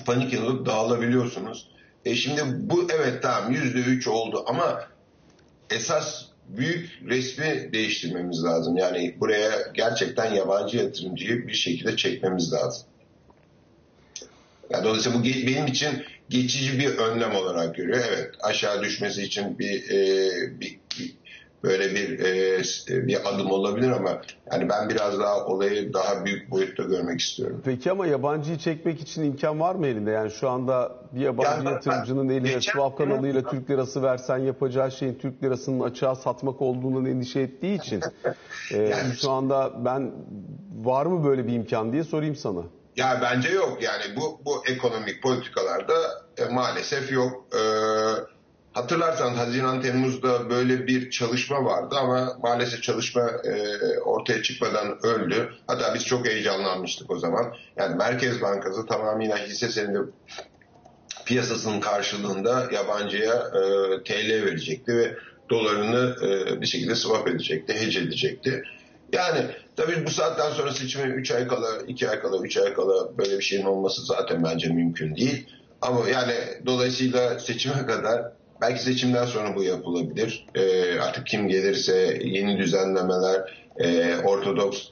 panik 0.06 0.32
yapıp 0.32 0.66
dağılabiliyorsunuz. 0.66 1.68
E 2.04 2.14
şimdi 2.14 2.42
bu 2.46 2.88
evet 2.92 3.22
tamam 3.22 3.52
yüzde 3.52 3.78
üç 3.78 4.08
oldu 4.08 4.44
ama 4.46 4.84
esas 5.70 6.33
büyük 6.48 6.90
resmi 7.06 7.72
değiştirmemiz 7.72 8.44
lazım. 8.44 8.76
Yani 8.76 9.14
buraya 9.20 9.50
gerçekten 9.74 10.34
yabancı 10.34 10.76
yatırımcıyı 10.76 11.48
bir 11.48 11.54
şekilde 11.54 11.96
çekmemiz 11.96 12.52
lazım. 12.52 12.86
Yani 14.70 14.84
dolayısıyla 14.84 15.18
bu 15.18 15.24
benim 15.24 15.66
için 15.66 16.04
geçici 16.28 16.78
bir 16.78 16.88
önlem 16.88 17.34
olarak 17.34 17.74
görüyor. 17.74 18.04
Evet 18.08 18.34
aşağı 18.40 18.82
düşmesi 18.82 19.22
için 19.22 19.58
bir, 19.58 19.90
e, 19.90 20.30
bir, 20.60 20.78
böyle 21.64 21.94
bir 21.94 22.18
e, 22.18 23.06
bir 23.06 23.28
adım 23.28 23.50
olabilir 23.50 23.90
ama 23.90 24.20
yani 24.52 24.68
ben 24.68 24.88
biraz 24.88 25.18
daha 25.18 25.46
olayı 25.46 25.92
daha 25.92 26.24
büyük 26.24 26.50
boyutta 26.50 26.82
görmek 26.82 27.20
istiyorum. 27.20 27.62
Peki 27.64 27.90
ama 27.90 28.06
yabancıyı 28.06 28.58
çekmek 28.58 29.00
için 29.00 29.24
imkan 29.24 29.60
var 29.60 29.74
mı 29.74 29.86
elinde? 29.86 30.10
Yani 30.10 30.30
şu 30.30 30.48
anda 30.48 30.92
bir 31.12 31.20
yabancı 31.20 31.50
yani 31.50 31.68
yatırımcının 31.68 32.28
ben, 32.28 32.34
eline 32.34 32.60
swap 32.60 32.98
kanalıyla 32.98 33.42
Türk 33.42 33.70
lirası 33.70 34.02
versen 34.02 34.38
yapacağı 34.38 34.92
şeyin 34.92 35.14
Türk 35.14 35.42
lirasının 35.42 35.80
açığa 35.80 36.14
satmak 36.14 36.62
olduğundan 36.62 37.06
endişe 37.06 37.40
ettiği 37.40 37.78
için 37.78 38.00
e, 38.72 38.78
yani, 38.78 39.14
şu 39.20 39.30
anda 39.30 39.84
ben 39.84 40.12
var 40.84 41.06
mı 41.06 41.24
böyle 41.24 41.46
bir 41.46 41.52
imkan 41.52 41.92
diye 41.92 42.04
sorayım 42.04 42.36
sana. 42.36 42.60
Ya 42.96 43.18
bence 43.22 43.48
yok 43.48 43.82
yani 43.82 44.16
bu 44.16 44.40
bu 44.44 44.62
ekonomik 44.66 45.22
politikalarda 45.22 45.94
e, 46.38 46.44
maalesef 46.44 47.12
yok. 47.12 47.44
Ee, 47.52 47.58
Hatırlarsan 48.74 49.34
Haziran 49.34 49.80
Temmuz'da 49.80 50.50
böyle 50.50 50.86
bir 50.86 51.10
çalışma 51.10 51.64
vardı 51.64 51.96
ama 51.98 52.38
maalesef 52.42 52.82
çalışma 52.82 53.22
e, 53.22 53.78
ortaya 53.98 54.42
çıkmadan 54.42 55.06
öldü. 55.06 55.52
Hatta 55.66 55.94
biz 55.94 56.04
çok 56.04 56.26
heyecanlanmıştık 56.26 57.10
o 57.10 57.18
zaman. 57.18 57.54
Yani 57.76 57.96
Merkez 57.96 58.42
Bankası 58.42 58.86
tamamıyla 58.86 59.36
hisse 59.36 59.68
senedi 59.68 59.98
piyasasının 61.26 61.80
karşılığında 61.80 62.68
yabancıya 62.72 63.34
e, 63.34 63.60
TL 64.04 64.44
verecekti 64.46 64.96
ve 64.96 65.16
dolarını 65.50 66.16
e, 66.26 66.60
bir 66.60 66.66
şekilde 66.66 66.94
swap 66.94 67.28
edecekti, 67.28 67.74
hedge 67.74 67.98
edecekti. 67.98 68.62
Yani 69.12 69.46
tabii 69.76 70.06
bu 70.06 70.10
saatten 70.10 70.50
sonra 70.50 70.72
seçime 70.72 71.04
3 71.04 71.30
ay 71.30 71.48
kala, 71.48 71.82
2 71.88 72.08
ay 72.08 72.20
kala, 72.20 72.38
3 72.42 72.56
ay 72.56 72.74
kala 72.74 73.18
böyle 73.18 73.38
bir 73.38 73.44
şeyin 73.44 73.64
olması 73.64 74.06
zaten 74.06 74.44
bence 74.44 74.68
mümkün 74.68 75.16
değil. 75.16 75.46
Ama 75.82 76.08
yani 76.08 76.34
dolayısıyla 76.66 77.38
seçime 77.38 77.86
kadar 77.86 78.32
Belki 78.64 78.82
seçimden 78.82 79.26
sonra 79.26 79.56
bu 79.56 79.62
yapılabilir. 79.62 80.46
E, 80.54 80.98
artık 81.00 81.26
kim 81.26 81.48
gelirse 81.48 82.18
yeni 82.24 82.58
düzenlemeler, 82.58 83.66
e, 83.76 84.16
ortodoks 84.16 84.88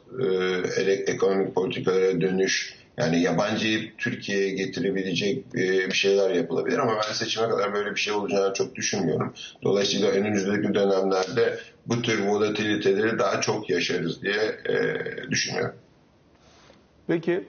e, 0.87 0.93
ekonomik 0.93 1.55
politikalara 1.55 2.21
dönüş, 2.21 2.75
yani 2.97 3.21
yabancıyı 3.21 3.97
Türkiye'ye 3.99 4.50
getirebilecek 4.50 5.45
e, 5.55 5.59
bir 5.88 5.93
şeyler 5.93 6.31
yapılabilir 6.31 6.79
ama 6.79 6.93
ben 6.97 7.12
seçime 7.12 7.49
kadar 7.49 7.75
böyle 7.75 7.91
bir 7.91 8.00
şey 8.00 8.12
olacağını 8.12 8.55
çok 8.55 8.75
düşünmüyorum. 8.75 9.35
Dolayısıyla 9.62 10.11
önümüzdeki 10.11 10.75
dönemlerde 10.75 11.59
bu 11.87 12.02
tür 12.02 12.26
volatiliteleri 12.26 13.19
daha 13.19 13.41
çok 13.41 13.71
yaşarız 13.71 14.23
diye 14.23 14.57
e, 14.69 15.31
düşünüyorum. 15.31 15.75
Peki 17.07 17.45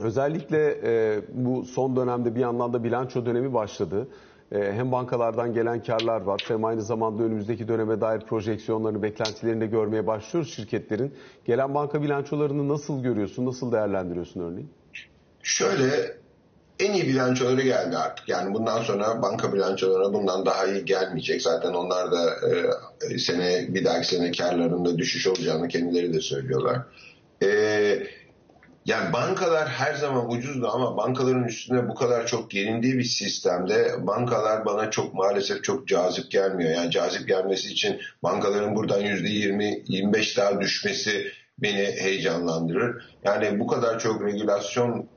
özellikle 0.00 0.78
e, 0.84 1.20
bu 1.32 1.64
son 1.64 1.96
dönemde 1.96 2.34
bir 2.34 2.40
yandan 2.40 2.72
da 2.72 2.84
bilanço 2.84 3.26
dönemi 3.26 3.54
başladı. 3.54 4.08
Ee, 4.52 4.72
hem 4.72 4.92
bankalardan 4.92 5.54
gelen 5.54 5.82
karlar 5.82 6.20
var 6.20 6.40
hem 6.48 6.64
aynı 6.64 6.82
zamanda 6.82 7.22
önümüzdeki 7.22 7.68
döneme 7.68 8.00
dair 8.00 8.20
projeksiyonlarını, 8.20 9.02
beklentilerini 9.02 9.60
de 9.60 9.66
görmeye 9.66 10.06
başlıyoruz 10.06 10.54
şirketlerin. 10.54 11.14
Gelen 11.44 11.74
banka 11.74 12.02
bilançolarını 12.02 12.68
nasıl 12.68 13.02
görüyorsun, 13.02 13.46
nasıl 13.46 13.72
değerlendiriyorsun 13.72 14.40
örneğin? 14.40 14.70
Şöyle 15.42 16.16
en 16.78 16.92
iyi 16.92 17.08
bilançoları 17.08 17.62
geldi 17.62 17.96
artık. 17.96 18.28
Yani 18.28 18.54
bundan 18.54 18.82
sonra 18.82 19.22
banka 19.22 19.52
bilançolarına 19.52 20.12
bundan 20.12 20.46
daha 20.46 20.66
iyi 20.66 20.84
gelmeyecek. 20.84 21.42
Zaten 21.42 21.72
onlar 21.72 22.12
da 22.12 22.30
e, 23.10 23.18
sene 23.18 23.66
bir 23.68 23.84
dahaki 23.84 24.06
sene 24.06 24.32
karlarında 24.32 24.98
düşüş 24.98 25.26
olacağını 25.26 25.68
kendileri 25.68 26.12
de 26.12 26.20
söylüyorlar. 26.20 26.78
E, 27.42 27.48
yani 28.86 29.12
bankalar 29.12 29.68
her 29.68 29.94
zaman 29.94 30.30
ucuzdu 30.30 30.68
ama 30.68 30.96
bankaların 30.96 31.44
üstünde 31.44 31.88
bu 31.88 31.94
kadar 31.94 32.26
çok 32.26 32.50
gelindiği 32.50 32.98
bir 32.98 33.04
sistemde 33.04 34.06
bankalar 34.06 34.64
bana 34.64 34.90
çok 34.90 35.14
maalesef 35.14 35.64
çok 35.64 35.88
cazip 35.88 36.30
gelmiyor. 36.30 36.70
Yani 36.70 36.90
cazip 36.90 37.28
gelmesi 37.28 37.72
için 37.72 38.00
bankaların 38.22 38.76
buradan 38.76 39.02
%20-25 39.02 40.36
daha 40.36 40.60
düşmesi 40.60 41.32
beni 41.58 42.00
heyecanlandırır. 42.00 43.04
Yani 43.24 43.60
bu 43.60 43.66
kadar 43.66 43.98
çok 43.98 44.22
regülasyonun 44.22 45.08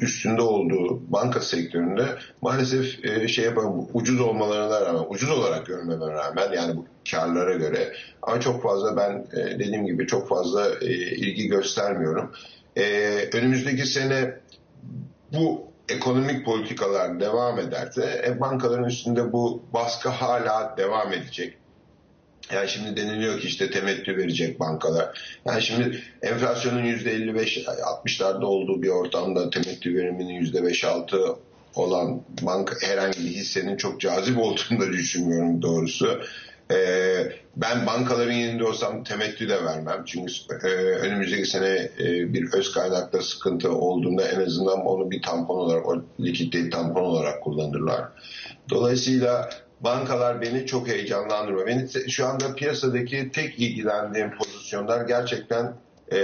üstünde 0.00 0.42
olduğu 0.42 1.12
banka 1.12 1.40
sektöründe 1.40 2.06
maalesef 2.42 3.04
e, 3.04 3.28
şey 3.28 3.44
yapalım 3.44 3.88
ucuz 3.94 4.20
olmalarına 4.20 4.80
rağmen, 4.80 5.04
ucuz 5.08 5.30
olarak 5.30 5.66
görmeme 5.66 6.06
rağmen 6.06 6.52
yani 6.52 6.76
bu 6.76 6.86
karlara 7.10 7.54
göre 7.54 7.92
ama 8.22 8.40
çok 8.40 8.62
fazla 8.62 8.96
ben 8.96 9.26
e, 9.40 9.58
dediğim 9.58 9.86
gibi 9.86 10.06
çok 10.06 10.28
fazla 10.28 10.68
e, 10.80 10.86
ilgi 10.94 11.48
göstermiyorum. 11.48 12.32
Önümüzdeki 13.32 13.86
sene 13.86 14.34
bu 15.32 15.68
ekonomik 15.88 16.44
politikalar 16.44 17.20
devam 17.20 17.58
ederse 17.58 18.22
e, 18.26 18.40
bankaların 18.40 18.84
üstünde 18.84 19.32
bu 19.32 19.62
baskı 19.74 20.08
hala 20.08 20.74
devam 20.76 21.12
edecek. 21.12 21.58
Yani 22.52 22.68
şimdi 22.68 22.96
deniliyor 22.96 23.40
ki 23.40 23.48
işte 23.48 23.70
temettü 23.70 24.16
verecek 24.16 24.60
bankalar. 24.60 25.38
Yani 25.46 25.62
şimdi 25.62 26.02
enflasyonun 26.22 26.84
%55-60'larda 26.84 28.44
olduğu 28.44 28.82
bir 28.82 28.88
ortamda 28.88 29.50
temettü 29.50 29.94
veriminin 29.94 30.44
%5-6 30.44 31.36
olan 31.74 32.22
banka 32.42 32.76
herhangi 32.82 33.18
bir 33.18 33.30
hissenin 33.30 33.76
çok 33.76 34.00
cazip 34.00 34.38
olduğunu 34.38 34.80
da 34.80 34.92
düşünmüyorum 34.92 35.62
doğrusu. 35.62 36.22
Ee, 36.70 37.32
ben 37.56 37.86
bankaların 37.86 38.32
yerinde 38.32 38.64
olsam 38.64 39.04
temettü 39.04 39.48
de 39.48 39.64
vermem. 39.64 40.02
Çünkü 40.06 40.32
e, 40.62 40.68
önümüzdeki 40.76 41.46
sene 41.46 41.90
e, 42.00 42.32
bir 42.32 42.52
öz 42.52 42.72
kaynakta 42.72 43.22
sıkıntı 43.22 43.72
olduğunda 43.72 44.28
en 44.28 44.40
azından 44.40 44.86
onu 44.86 45.10
bir 45.10 45.22
tampon 45.22 45.56
olarak, 45.56 45.86
o 45.86 46.02
likidite 46.20 46.70
tampon 46.70 47.02
olarak 47.02 47.42
kullanırlar. 47.42 48.04
Dolayısıyla 48.70 49.50
bankalar 49.80 50.40
beni 50.40 50.66
çok 50.66 50.88
heyecanlandırıyor. 50.88 51.66
Beni 51.66 52.10
şu 52.10 52.26
anda 52.26 52.54
piyasadaki 52.54 53.30
tek 53.32 53.58
ilgilendiğim 53.58 54.36
pozisyonlar 54.38 55.06
gerçekten 55.06 55.74
e, 56.12 56.18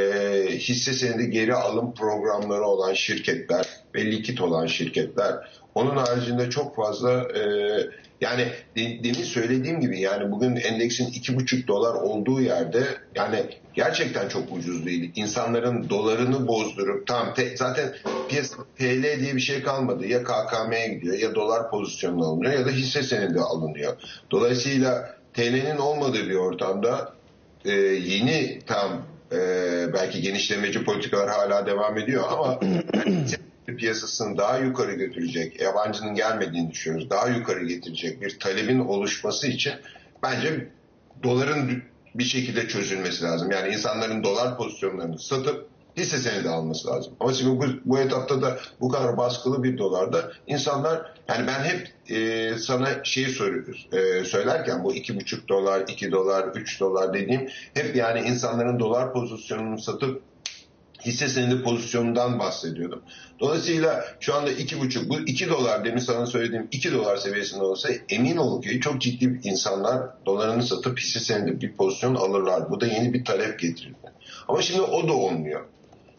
hisse 0.50 0.92
senedi 0.92 1.30
geri 1.30 1.54
alım 1.54 1.94
programları 1.94 2.64
olan 2.64 2.94
şirketler 2.94 3.66
ve 3.94 4.06
likit 4.06 4.40
olan 4.40 4.66
şirketler. 4.66 5.34
Onun 5.74 5.96
haricinde 5.96 6.50
çok 6.50 6.76
fazla 6.76 7.12
e, 7.12 7.42
yani 8.20 8.46
de, 8.76 9.04
demin 9.04 9.24
söylediğim 9.24 9.80
gibi 9.80 10.00
yani 10.00 10.30
bugün 10.30 10.56
endeksin 10.56 11.06
iki 11.06 11.36
buçuk 11.36 11.68
dolar 11.68 11.94
olduğu 11.94 12.40
yerde 12.40 12.84
yani 13.14 13.44
gerçekten 13.74 14.28
çok 14.28 14.52
ucuz 14.52 14.86
değil. 14.86 15.12
İnsanların 15.16 15.90
dolarını 15.90 16.48
bozdurup 16.48 17.06
tam 17.06 17.34
te, 17.34 17.56
zaten 17.56 17.94
piyasa 18.28 18.56
TL 18.78 19.20
diye 19.20 19.34
bir 19.36 19.40
şey 19.40 19.62
kalmadı. 19.62 20.06
Ya 20.06 20.24
KKM'ye 20.24 20.88
gidiyor 20.88 21.18
ya 21.18 21.34
dolar 21.34 21.70
pozisyonuna 21.70 22.26
alınıyor 22.26 22.52
ya 22.52 22.66
da 22.66 22.70
hisse 22.70 23.02
senedi 23.02 23.40
alınıyor. 23.40 23.96
Dolayısıyla 24.30 25.16
TL'nin 25.34 25.76
olmadığı 25.76 26.28
bir 26.28 26.36
ortamda 26.36 27.14
e, 27.64 27.72
yeni 27.72 28.58
tam 28.66 29.02
e, 29.32 29.38
belki 29.92 30.20
genişlemeci 30.20 30.84
politikalar 30.84 31.28
hala 31.28 31.66
devam 31.66 31.98
ediyor 31.98 32.24
ama 32.30 32.60
piyasasını 33.78 34.38
daha 34.38 34.58
yukarı 34.58 34.92
götürecek, 34.92 35.60
yabancının 35.60 36.14
gelmediğini 36.14 36.70
düşünüyoruz, 36.70 37.10
daha 37.10 37.28
yukarı 37.28 37.64
getirecek 37.64 38.22
bir 38.22 38.38
talebin 38.38 38.78
oluşması 38.78 39.46
için 39.46 39.72
bence 40.22 40.68
doların 41.22 41.82
bir 42.14 42.24
şekilde 42.24 42.68
çözülmesi 42.68 43.24
lazım. 43.24 43.50
Yani 43.50 43.74
insanların 43.74 44.24
dolar 44.24 44.56
pozisyonlarını 44.56 45.18
satıp 45.18 45.73
hisse 45.96 46.18
senedi 46.18 46.48
alması 46.48 46.88
lazım. 46.88 47.12
Ama 47.20 47.32
şimdi 47.32 47.60
bu, 47.60 47.64
bu 47.84 47.98
etapta 47.98 48.42
da 48.42 48.58
bu 48.80 48.88
kadar 48.88 49.16
baskılı 49.16 49.62
bir 49.62 49.78
dolarda 49.78 50.32
insanlar 50.46 51.12
yani 51.28 51.46
ben 51.46 51.64
hep 51.64 51.92
e, 52.10 52.58
sana 52.58 53.04
şeyi 53.04 53.28
soruyoruz 53.28 53.88
e, 53.92 54.24
söylerken 54.24 54.84
bu 54.84 54.94
iki 54.94 55.16
buçuk 55.16 55.48
dolar, 55.48 55.84
iki 55.88 56.12
dolar, 56.12 56.48
üç 56.54 56.80
dolar 56.80 57.14
dediğim 57.14 57.48
hep 57.74 57.96
yani 57.96 58.28
insanların 58.28 58.80
dolar 58.80 59.12
pozisyonunu 59.12 59.78
satıp 59.78 60.22
hisse 61.04 61.28
senedi 61.28 61.62
pozisyonundan 61.62 62.38
bahsediyordum. 62.38 63.02
Dolayısıyla 63.40 64.04
şu 64.20 64.34
anda 64.34 64.50
iki 64.50 64.80
buçuk, 64.80 65.08
bu 65.08 65.20
iki 65.20 65.48
dolar 65.48 65.84
demin 65.84 65.98
sana 65.98 66.26
söylediğim 66.26 66.68
iki 66.72 66.92
dolar 66.92 67.16
seviyesinde 67.16 67.62
olsa 67.62 67.88
emin 68.08 68.36
olun 68.36 68.60
ki 68.60 68.80
çok 68.80 69.00
ciddi 69.00 69.40
insanlar 69.42 70.02
dolarını 70.26 70.62
satıp 70.62 70.98
hisse 70.98 71.20
senedi 71.20 71.60
bir 71.60 71.72
pozisyon 71.72 72.14
alırlar. 72.14 72.70
Bu 72.70 72.80
da 72.80 72.86
yeni 72.86 73.14
bir 73.14 73.24
talep 73.24 73.58
getirir. 73.58 73.94
Ama 74.48 74.62
şimdi 74.62 74.80
o 74.80 75.08
da 75.08 75.12
olmuyor. 75.12 75.64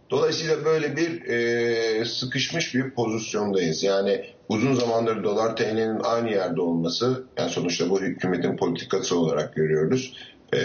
Dolayısıyla 0.10 0.66
böyle 0.66 0.98
bir 0.98 1.26
e, 1.26 2.06
sıkışmış 2.06 2.76
bir 2.76 2.90
pozisyondayız. 2.90 3.84
Yani 3.84 4.26
uzun 4.50 4.74
zamandır 4.74 5.24
dolar 5.24 5.56
TL'nin 5.56 6.00
aynı 6.04 6.32
yerde 6.32 6.62
olması, 6.62 7.24
yani 7.38 7.50
sonuçta 7.50 7.90
bu 7.90 8.02
hükümetin 8.02 8.58
politikası 8.58 9.20
olarak 9.20 9.56
görüyoruz. 9.56 10.14
E, 10.54 10.60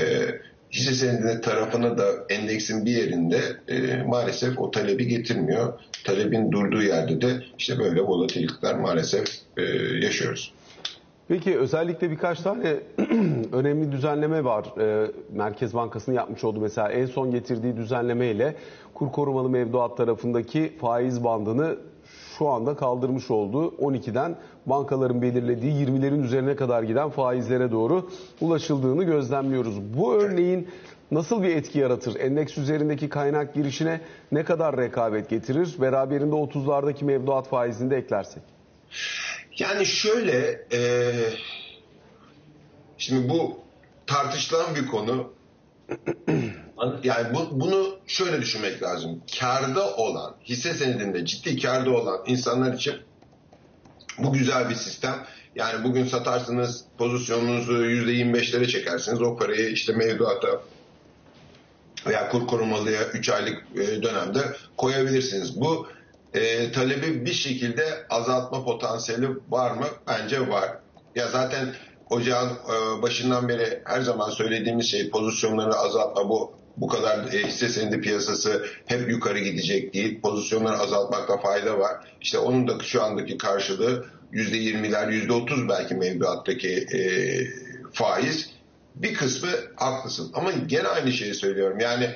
hisse 0.72 0.94
senedinin 0.94 1.40
tarafını 1.40 1.98
da 1.98 2.04
endeksin 2.28 2.86
bir 2.86 2.90
yerinde 2.90 3.40
e, 3.68 4.02
maalesef 4.02 4.58
o 4.58 4.70
talebi 4.70 5.06
getirmiyor. 5.06 5.72
Talebin 6.04 6.52
durduğu 6.52 6.82
yerde 6.82 7.20
de 7.20 7.42
işte 7.58 7.78
böyle 7.78 8.00
volatillikler 8.00 8.74
maalesef 8.74 9.26
e, 9.56 9.62
yaşıyoruz. 10.04 10.52
Peki 11.30 11.58
özellikle 11.58 12.10
birkaç 12.10 12.40
tane 12.40 12.76
önemli 13.52 13.92
düzenleme 13.92 14.44
var. 14.44 14.64
E, 14.78 15.10
Merkez 15.32 15.74
Bankası'nın 15.74 16.16
yapmış 16.16 16.44
olduğu 16.44 16.60
mesela 16.60 16.88
en 16.88 17.06
son 17.06 17.30
getirdiği 17.30 17.76
düzenleme 17.76 18.26
ile 18.26 18.54
kur 18.94 19.12
korumalı 19.12 19.48
mevduat 19.50 19.96
tarafındaki 19.96 20.76
faiz 20.80 21.24
bandını 21.24 21.76
şu 22.38 22.48
anda 22.48 22.76
kaldırmış 22.76 23.30
olduğu 23.30 23.68
12'den 23.68 24.36
bankaların 24.66 25.22
belirlediği 25.22 25.86
20'lerin 25.86 26.22
üzerine 26.22 26.56
kadar 26.56 26.82
giden 26.82 27.10
faizlere 27.10 27.70
doğru 27.70 28.08
ulaşıldığını 28.40 29.04
gözlemliyoruz. 29.04 29.80
Bu 29.98 30.14
örneğin 30.14 30.68
nasıl 31.10 31.42
bir 31.42 31.56
etki 31.56 31.78
yaratır? 31.78 32.20
Endeks 32.20 32.58
üzerindeki 32.58 33.08
kaynak 33.08 33.54
girişine 33.54 34.00
ne 34.32 34.44
kadar 34.44 34.76
rekabet 34.76 35.28
getirir? 35.28 35.76
Beraberinde 35.80 36.34
30'lardaki 36.34 37.04
mevduat 37.04 37.48
faizini 37.48 37.90
de 37.90 37.96
eklersek. 37.96 38.42
Yani 39.60 39.86
şöyle 39.86 40.66
e, 40.72 41.12
şimdi 42.98 43.28
bu 43.28 43.60
tartışılan 44.06 44.74
bir 44.74 44.86
konu 44.86 45.32
yani 47.04 47.34
bu, 47.34 47.60
bunu 47.60 47.98
şöyle 48.06 48.40
düşünmek 48.40 48.82
lazım. 48.82 49.22
Karda 49.40 49.96
olan, 49.96 50.36
hisse 50.44 50.74
senedinde 50.74 51.26
ciddi 51.26 51.60
karda 51.62 51.90
olan 51.90 52.20
insanlar 52.26 52.74
için 52.74 52.94
bu 54.18 54.32
güzel 54.32 54.70
bir 54.70 54.74
sistem. 54.74 55.26
Yani 55.54 55.84
bugün 55.84 56.06
satarsınız 56.06 56.84
pozisyonunuzu 56.98 57.72
%25'lere 57.72 58.66
çekersiniz. 58.66 59.22
O 59.22 59.36
parayı 59.36 59.68
işte 59.68 59.92
mevduata 59.92 60.62
veya 62.06 62.28
kur 62.28 62.46
korumalıya 62.46 63.08
3 63.08 63.28
aylık 63.28 63.64
e, 63.74 64.02
dönemde 64.02 64.40
koyabilirsiniz. 64.76 65.60
Bu 65.60 65.86
e, 66.34 66.72
talebi 66.72 67.24
bir 67.26 67.32
şekilde 67.32 67.84
azaltma 68.10 68.64
potansiyeli 68.64 69.28
var 69.48 69.70
mı? 69.70 69.86
Bence 70.08 70.48
var. 70.48 70.78
Ya 71.14 71.28
zaten 71.28 71.74
ocağın 72.10 72.50
e, 72.50 73.02
başından 73.02 73.48
beri 73.48 73.82
her 73.84 74.00
zaman 74.00 74.30
söylediğimiz 74.30 74.86
şey 74.86 75.10
pozisyonları 75.10 75.74
azaltma 75.74 76.28
bu 76.28 76.60
bu 76.76 76.88
kadar 76.88 77.32
e, 77.32 77.46
hisse 77.46 77.68
senedi 77.68 78.00
piyasası 78.00 78.66
hep 78.86 79.10
yukarı 79.10 79.38
gidecek 79.38 79.94
değil. 79.94 80.20
Pozisyonları 80.20 80.78
azaltmakta 80.78 81.38
fayda 81.38 81.78
var. 81.78 81.96
İşte 82.20 82.38
onun 82.38 82.68
da 82.68 82.78
şu 82.82 83.02
andaki 83.02 83.38
karşılığı 83.38 84.06
%20'ler, 84.32 85.26
%30 85.26 85.68
belki 85.68 85.94
mevduattaki 85.94 86.86
e, 86.92 87.00
faiz. 87.92 88.50
Bir 88.94 89.14
kısmı 89.14 89.48
haklısın. 89.76 90.30
Ama 90.34 90.52
gene 90.52 90.88
aynı 90.88 91.12
şeyi 91.12 91.34
söylüyorum. 91.34 91.80
Yani 91.80 92.10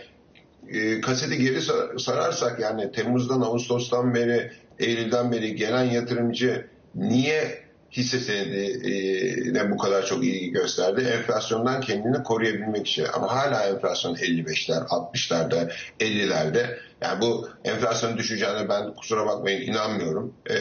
e, 0.73 1.01
kaseti 1.01 1.39
geri 1.39 1.61
sararsak 2.01 2.61
yani 2.61 2.93
Temmuz'dan 2.93 3.41
Ağustos'tan 3.41 4.15
beri 4.15 4.51
Eylül'den 4.79 5.33
beri 5.33 5.57
gelen 5.57 5.85
yatırımcı 5.85 6.67
niye 6.95 7.65
hisse 7.97 8.19
senedine 8.19 9.71
bu 9.71 9.79
kadar 9.79 10.07
çok 10.07 10.25
ilgi 10.25 10.51
gösterdi. 10.51 11.01
Enflasyondan 11.19 11.81
kendini 11.81 12.23
koruyabilmek 12.23 12.87
için. 12.87 13.07
Ama 13.15 13.37
hala 13.37 13.63
enflasyon 13.67 14.15
55'ler, 14.15 14.87
60'larda, 14.87 15.71
50'lerde. 16.01 16.79
Yani 17.01 17.21
bu 17.21 17.49
enflasyonun 17.65 18.19
düşeceğine 18.19 18.69
ben 18.69 18.95
kusura 18.95 19.27
bakmayın 19.27 19.73
inanmıyorum. 19.73 20.35
E, 20.51 20.55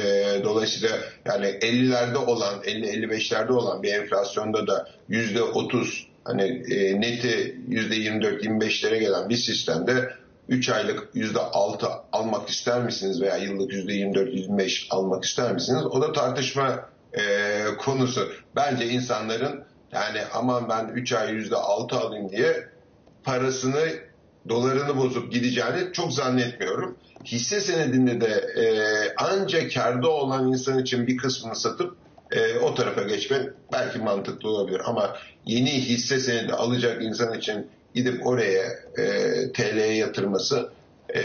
dolayısıyla 0.44 0.98
yani 1.26 1.46
50'lerde 1.46 2.18
olan, 2.18 2.62
50-55'lerde 2.62 3.52
olan 3.52 3.84
bir 3.84 3.94
enflasyonda 3.94 4.68
da 4.68 4.90
%30 5.10 6.13
hani 6.24 6.64
e, 6.72 7.02
neti 7.02 7.60
%24-25'lere 7.70 8.98
gelen 8.98 9.30
bir 9.30 9.38
sistemde 9.38 10.14
3 10.50 10.70
aylık 10.70 11.16
%6 11.16 11.88
almak 12.12 12.50
ister 12.50 12.84
misiniz 12.84 13.22
veya 13.22 13.38
yıllık 13.38 13.72
%24-25 13.72 14.88
almak 14.90 15.24
ister 15.24 15.54
misiniz? 15.54 15.86
O 15.86 16.02
da 16.02 16.12
tartışma 16.12 16.90
e, 17.14 17.22
konusu. 17.78 18.32
Bence 18.56 18.90
insanların 18.90 19.64
yani 19.92 20.20
aman 20.34 20.70
ben 20.70 20.88
3 20.88 21.14
ay 21.14 21.34
yüzde 21.34 21.56
altı 21.56 21.96
alayım 21.96 22.30
diye 22.30 22.68
parasını 23.24 23.86
dolarını 24.50 24.98
bozup 24.98 25.32
gideceğini 25.32 25.94
çok 25.94 26.14
zannetmiyorum. 26.14 26.98
Hisse 27.26 27.60
senedinde 27.60 28.22
de 28.22 28.62
e, 28.62 28.66
ancak 29.18 29.74
karda 29.74 30.10
olan 30.10 30.48
insan 30.48 30.80
için 30.80 31.08
bir 31.08 31.18
kısmını 31.18 31.56
satıp 31.56 31.96
e, 32.34 32.58
o 32.60 32.74
tarafa 32.76 33.04
geçmek 33.04 33.50
belki 33.74 34.00
mantıklı 34.00 34.50
olabilir. 34.50 34.82
Ama 34.86 35.18
yeni 35.46 35.72
hisse 35.72 36.20
senedi 36.20 36.54
alacak 36.54 37.04
insan 37.04 37.38
için 37.38 37.68
gidip 37.96 38.28
oraya 38.28 38.64
e, 38.98 39.06
TL'ye 39.52 39.96
yatırması 39.96 40.70
e, 41.16 41.22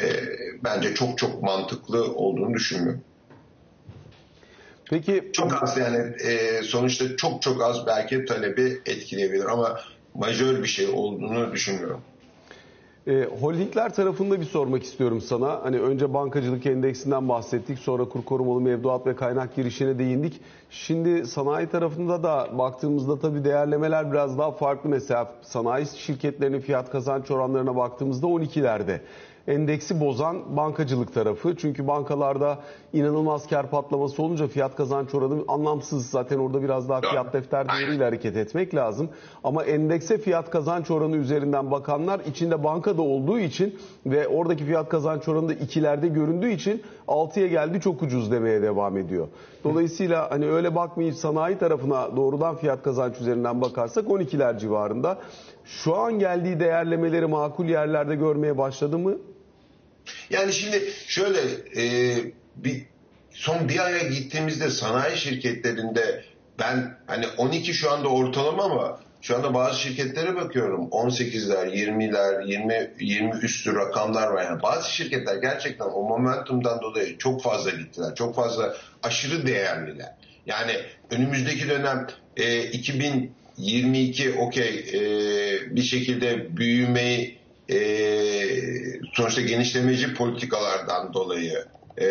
bence 0.65 0.95
çok 0.95 1.19
çok 1.19 1.43
mantıklı 1.43 2.15
olduğunu 2.15 2.55
düşünmüyorum. 2.55 3.03
Peki 4.91 5.31
çok 5.33 5.63
az 5.63 5.79
yani 5.79 6.15
e, 6.25 6.63
sonuçta 6.63 7.17
çok 7.17 7.43
çok 7.43 7.63
az 7.63 7.87
belki 7.87 8.25
talebi 8.25 8.81
etkileyebilir 8.87 9.45
ama 9.45 9.81
majör 10.15 10.63
bir 10.63 10.69
şey 10.69 10.87
olduğunu 10.87 11.53
düşünmüyorum. 11.53 12.01
E, 13.09 13.29
holdingler 13.41 13.95
tarafında 13.95 14.41
bir 14.41 14.45
sormak 14.45 14.83
istiyorum 14.83 15.21
sana. 15.21 15.61
Hani 15.65 15.81
önce 15.81 16.15
bankacılık 16.15 16.67
endeksinden 16.67 17.29
bahsettik, 17.29 17.79
sonra 17.79 18.05
kur 18.05 18.25
korumalı 18.25 18.61
mevduat 18.61 19.07
ve 19.07 19.17
kaynak 19.17 19.57
girişine 19.57 19.99
değindik. 19.99 20.41
Şimdi 20.71 21.27
sanayi 21.27 21.67
tarafında 21.67 22.23
da 22.23 22.59
baktığımızda 22.59 23.19
tabii 23.19 23.45
değerlemeler 23.45 24.13
biraz 24.13 24.39
daha 24.39 24.51
farklı. 24.51 24.91
Mesela 24.91 25.33
sanayi 25.43 25.87
şirketlerinin 25.87 26.61
fiyat 26.61 26.91
kazanç 26.91 27.31
oranlarına 27.31 27.77
baktığımızda 27.77 28.27
12'lerde 28.27 29.01
endeksi 29.49 30.01
bozan 30.01 30.57
bankacılık 30.57 31.15
tarafı. 31.15 31.57
Çünkü 31.57 31.87
bankalarda 31.87 32.59
inanılmaz 32.93 33.49
kar 33.49 33.71
patlaması 33.71 34.23
olunca 34.23 34.47
fiyat 34.47 34.77
kazanç 34.77 35.15
oranı 35.15 35.45
anlamsız. 35.49 36.11
Zaten 36.11 36.39
orada 36.39 36.63
biraz 36.63 36.89
daha 36.89 37.01
fiyat 37.01 37.33
defter 37.33 37.69
değeriyle 37.69 38.05
hareket 38.05 38.37
etmek 38.37 38.75
lazım. 38.75 39.09
Ama 39.45 39.65
endekse 39.65 40.19
fiyat 40.19 40.51
kazanç 40.51 40.91
oranı 40.91 41.17
üzerinden 41.17 41.71
bakanlar 41.71 42.21
içinde 42.21 42.65
bankada 42.65 43.03
olduğu 43.03 43.39
için 43.39 43.79
ve 44.07 44.29
oradaki 44.29 44.65
fiyat 44.65 44.89
kazanç 44.89 45.29
oranı 45.29 45.49
da 45.49 45.53
ikilerde 45.53 46.09
göründüğü 46.09 46.51
için 46.51 46.83
6'ya 47.09 47.47
geldi 47.47 47.81
çok 47.81 48.03
ucuz 48.03 48.31
demeye 48.33 48.63
devam 48.63 48.97
ediyor. 48.97 49.29
Dolayısıyla 49.65 50.31
hani 50.31 50.47
öyle 50.51 50.75
bakmayıp 50.75 51.15
sanayi 51.15 51.59
tarafına 51.59 52.17
doğrudan 52.17 52.57
fiyat 52.57 52.83
kazanç 52.83 53.21
üzerinden 53.21 53.61
bakarsak 53.61 54.05
12'ler 54.05 54.59
civarında. 54.59 55.19
Şu 55.65 55.97
an 55.97 56.19
geldiği 56.19 56.61
değerlemeleri 56.61 57.27
makul 57.27 57.65
yerlerde 57.65 58.15
görmeye 58.15 58.59
başladı 58.59 58.99
mı? 58.99 59.15
Yani 60.31 60.53
şimdi 60.53 60.93
şöyle 61.07 61.41
e, 61.77 62.15
bir 62.57 62.83
son 63.31 63.69
bir 63.69 63.79
aya 63.79 64.09
gittiğimizde 64.09 64.71
sanayi 64.71 65.17
şirketlerinde 65.17 66.25
ben 66.59 66.99
hani 67.07 67.27
12 67.37 67.75
şu 67.75 67.91
anda 67.91 68.09
ortalama 68.09 68.63
ama 68.63 69.01
şu 69.21 69.37
anda 69.37 69.55
bazı 69.55 69.81
şirketlere 69.81 70.37
bakıyorum 70.37 70.89
18'ler, 70.89 71.69
20'ler, 71.71 72.47
20 72.47 72.91
20 73.01 73.37
üstü 73.39 73.75
rakamlar 73.75 74.29
var. 74.29 74.45
Yani 74.45 74.63
bazı 74.63 74.93
şirketler 74.93 75.37
gerçekten 75.37 75.85
o 75.85 76.03
momentumdan 76.03 76.83
dolayı 76.83 77.19
çok 77.19 77.43
fazla 77.43 77.71
gittiler. 77.71 78.15
Çok 78.15 78.35
fazla 78.35 78.77
aşırı 79.03 79.47
değerliler. 79.47 80.15
Yani 80.47 80.73
önümüzdeki 81.11 81.69
dönem 81.69 82.07
e, 82.37 82.63
2022 82.63 84.33
okey 84.33 84.79
e, 84.93 85.77
bir 85.77 85.83
şekilde 85.83 86.57
büyümeyi 86.57 87.39
e, 87.71 87.79
sonuçta 89.13 89.41
genişlemeci 89.41 90.15
politikalardan 90.15 91.15
dolayı 91.15 91.65
e, 92.01 92.07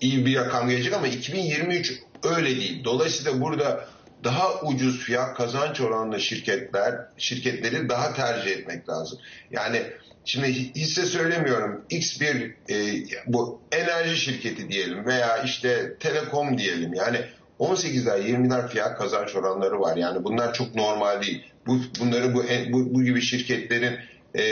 iyi 0.00 0.26
bir 0.26 0.36
rakam 0.36 0.68
gelecek 0.68 0.92
ama 0.92 1.08
2023 1.08 1.92
öyle 2.24 2.56
değil. 2.56 2.84
Dolayısıyla 2.84 3.40
burada 3.40 3.88
daha 4.24 4.60
ucuz 4.60 4.98
fiyat 4.98 5.36
kazanç 5.36 5.80
oranlı 5.80 6.20
şirketler 6.20 6.94
şirketleri 7.18 7.88
daha 7.88 8.14
tercih 8.14 8.50
etmek 8.50 8.88
lazım. 8.88 9.18
Yani 9.50 9.82
şimdi 10.24 10.74
hisse 10.74 11.06
söylemiyorum. 11.06 11.86
X 11.90 12.20
bir 12.20 12.56
e, 12.70 13.04
bu 13.26 13.68
enerji 13.72 14.16
şirketi 14.16 14.68
diyelim 14.68 15.06
veya 15.06 15.42
işte 15.42 15.96
telekom 16.00 16.58
diyelim. 16.58 16.94
Yani 16.94 17.20
18'ler 17.60 18.20
20'ler 18.20 18.68
fiyat 18.68 18.98
kazanç 18.98 19.36
oranları 19.36 19.80
var. 19.80 19.96
Yani 19.96 20.24
bunlar 20.24 20.54
çok 20.54 20.74
normal 20.74 21.22
değil. 21.22 21.44
Bu 21.66 21.78
bunları 22.00 22.34
bu 22.34 22.44
bu, 22.68 22.94
bu 22.94 23.04
gibi 23.04 23.20
şirketlerin 23.20 23.98
e, 24.34 24.42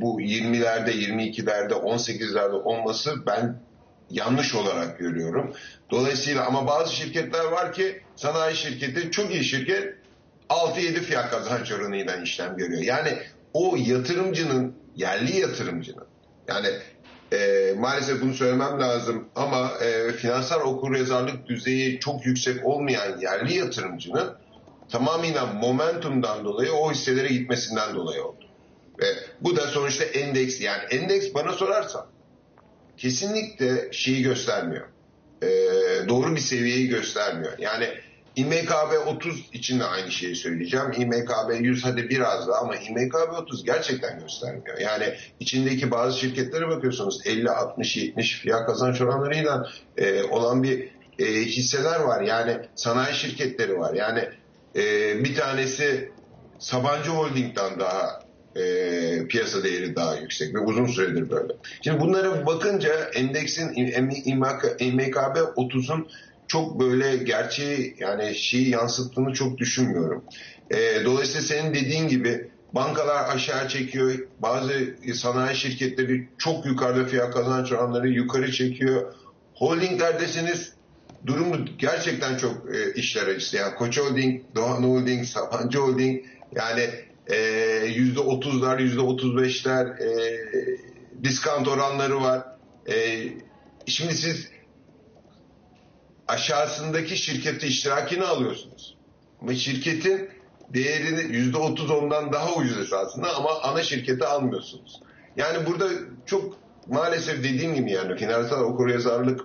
bu 0.00 0.20
20'lerde 0.20 0.90
22'lerde 0.90 1.72
18'lerde 1.72 2.62
olması 2.62 3.26
ben 3.26 3.60
yanlış 4.10 4.54
olarak 4.54 4.98
görüyorum. 4.98 5.52
Dolayısıyla 5.90 6.46
ama 6.46 6.66
bazı 6.66 6.94
şirketler 6.96 7.44
var 7.44 7.72
ki 7.72 8.02
sanayi 8.16 8.56
şirketi 8.56 9.10
çok 9.10 9.34
iyi 9.34 9.44
şirket 9.44 9.94
6-7 10.48 11.00
fiyat 11.00 11.30
kazanç 11.30 11.72
oranıyla 11.72 12.16
işlem 12.16 12.56
görüyor. 12.56 12.82
Yani 12.82 13.18
o 13.54 13.76
yatırımcının 13.76 14.74
yerli 14.96 15.40
yatırımcının 15.40 16.06
yani 16.48 16.68
e, 17.32 17.72
maalesef 17.78 18.22
bunu 18.22 18.34
söylemem 18.34 18.80
lazım 18.80 19.28
ama 19.36 19.72
e, 19.82 20.12
finansal 20.12 20.60
okuryazarlık 20.60 21.48
düzeyi 21.48 22.00
çok 22.00 22.26
yüksek 22.26 22.66
olmayan 22.66 23.20
yerli 23.20 23.54
yatırımcının 23.54 24.34
tamamıyla 24.88 25.46
momentumdan 25.46 26.44
dolayı 26.44 26.72
o 26.72 26.92
hisselere 26.92 27.28
gitmesinden 27.28 27.94
dolayı 27.94 28.24
oldu. 28.24 28.44
Ve 29.00 29.06
bu 29.40 29.56
da 29.56 29.66
sonuçta 29.66 30.04
endeks 30.04 30.60
yani 30.60 30.82
endeks 30.90 31.34
bana 31.34 31.52
sorarsan 31.52 32.06
kesinlikle 32.96 33.92
şeyi 33.92 34.22
göstermiyor. 34.22 34.86
E, 35.42 35.48
doğru 36.08 36.36
bir 36.36 36.40
seviyeyi 36.40 36.88
göstermiyor. 36.88 37.52
Yani 37.58 37.88
İMKB 38.36 39.06
30 39.06 39.44
için 39.52 39.80
de 39.80 39.84
aynı 39.84 40.10
şeyi 40.10 40.36
söyleyeceğim. 40.36 40.92
İMKB 40.96 41.60
100 41.60 41.84
hadi 41.84 42.08
biraz 42.08 42.48
daha 42.48 42.58
ama 42.58 42.76
İMKB 42.76 43.32
30 43.38 43.64
gerçekten 43.64 44.20
göstermiyor. 44.20 44.78
Yani 44.78 45.14
içindeki 45.40 45.90
bazı 45.90 46.18
şirketlere 46.18 46.68
bakıyorsunuz 46.68 47.20
50, 47.24 47.50
60, 47.50 47.96
70 47.96 48.40
fiyat 48.40 48.66
kazanç 48.66 49.00
oranlarıyla 49.00 49.68
e, 49.96 50.22
olan 50.22 50.62
bir 50.62 50.88
e, 51.18 51.24
hisseler 51.24 52.00
var. 52.00 52.22
Yani 52.22 52.56
sanayi 52.74 53.14
şirketleri 53.14 53.78
var. 53.78 53.94
Yani 53.94 54.28
e, 54.76 54.84
bir 55.24 55.34
tanesi 55.34 56.10
Sabancı 56.58 57.10
Holding'den 57.10 57.80
daha 57.80 58.20
e, 58.56 59.26
piyasa 59.28 59.64
değeri 59.64 59.96
daha 59.96 60.16
yüksek 60.16 60.54
ve 60.54 60.58
uzun 60.58 60.86
süredir 60.86 61.30
böyle. 61.30 61.52
Şimdi 61.82 62.00
bunlara 62.00 62.46
bakınca 62.46 62.94
endeksin 63.14 63.74
İMKB 64.78 65.36
30'un 65.56 66.08
çok 66.50 66.80
böyle 66.80 67.16
gerçeği 67.16 67.96
yani 67.98 68.34
şeyi 68.34 68.68
yansıttığını 68.68 69.32
çok 69.32 69.58
düşünmüyorum. 69.58 70.24
E, 70.70 71.04
dolayısıyla 71.04 71.42
senin 71.42 71.74
dediğin 71.74 72.08
gibi 72.08 72.50
bankalar 72.72 73.34
aşağı 73.34 73.68
çekiyor. 73.68 74.18
Bazı 74.38 74.72
sanayi 75.14 75.56
şirketleri 75.56 76.28
çok 76.38 76.66
yukarıda 76.66 77.04
fiyat 77.04 77.34
kazanç 77.34 77.72
oranları 77.72 78.08
yukarı 78.08 78.52
çekiyor. 78.52 79.14
Holdinglerdesiniz 79.54 80.72
durumu 81.26 81.56
gerçekten 81.78 82.36
çok 82.36 82.74
e, 82.74 82.94
işler 82.94 83.26
acısı. 83.26 83.56
Yani 83.56 83.74
Koç 83.74 83.98
Holding, 84.00 84.42
Doğan 84.54 84.82
Holding, 84.82 85.26
Sabancı 85.26 85.78
Holding 85.78 86.24
yani 86.56 86.82
yüzde 88.76 89.00
otuz 89.00 89.36
beşler 89.36 89.86
e, 89.86 90.38
diskant 91.24 91.68
oranları 91.68 92.20
var. 92.20 92.42
E, 92.88 93.22
şimdi 93.86 94.14
siz 94.14 94.48
aşağısındaki 96.30 97.16
şirketi 97.16 97.66
iştirakini 97.66 98.24
alıyorsunuz. 98.24 98.96
Ama 99.42 99.54
şirketin 99.54 100.30
değerini 100.74 101.36
yüzde 101.36 101.58
otuz 101.58 101.90
ondan 101.90 102.32
daha 102.32 102.54
ucuz 102.54 102.78
esasında 102.78 103.36
ama 103.36 103.60
ana 103.62 103.82
şirketi 103.82 104.24
almıyorsunuz. 104.24 105.00
Yani 105.36 105.66
burada 105.66 105.88
çok 106.26 106.56
maalesef 106.86 107.38
dediğim 107.38 107.74
gibi 107.74 107.92
yani 107.92 108.16
finansal 108.16 108.60
okuryazarlık 108.60 109.40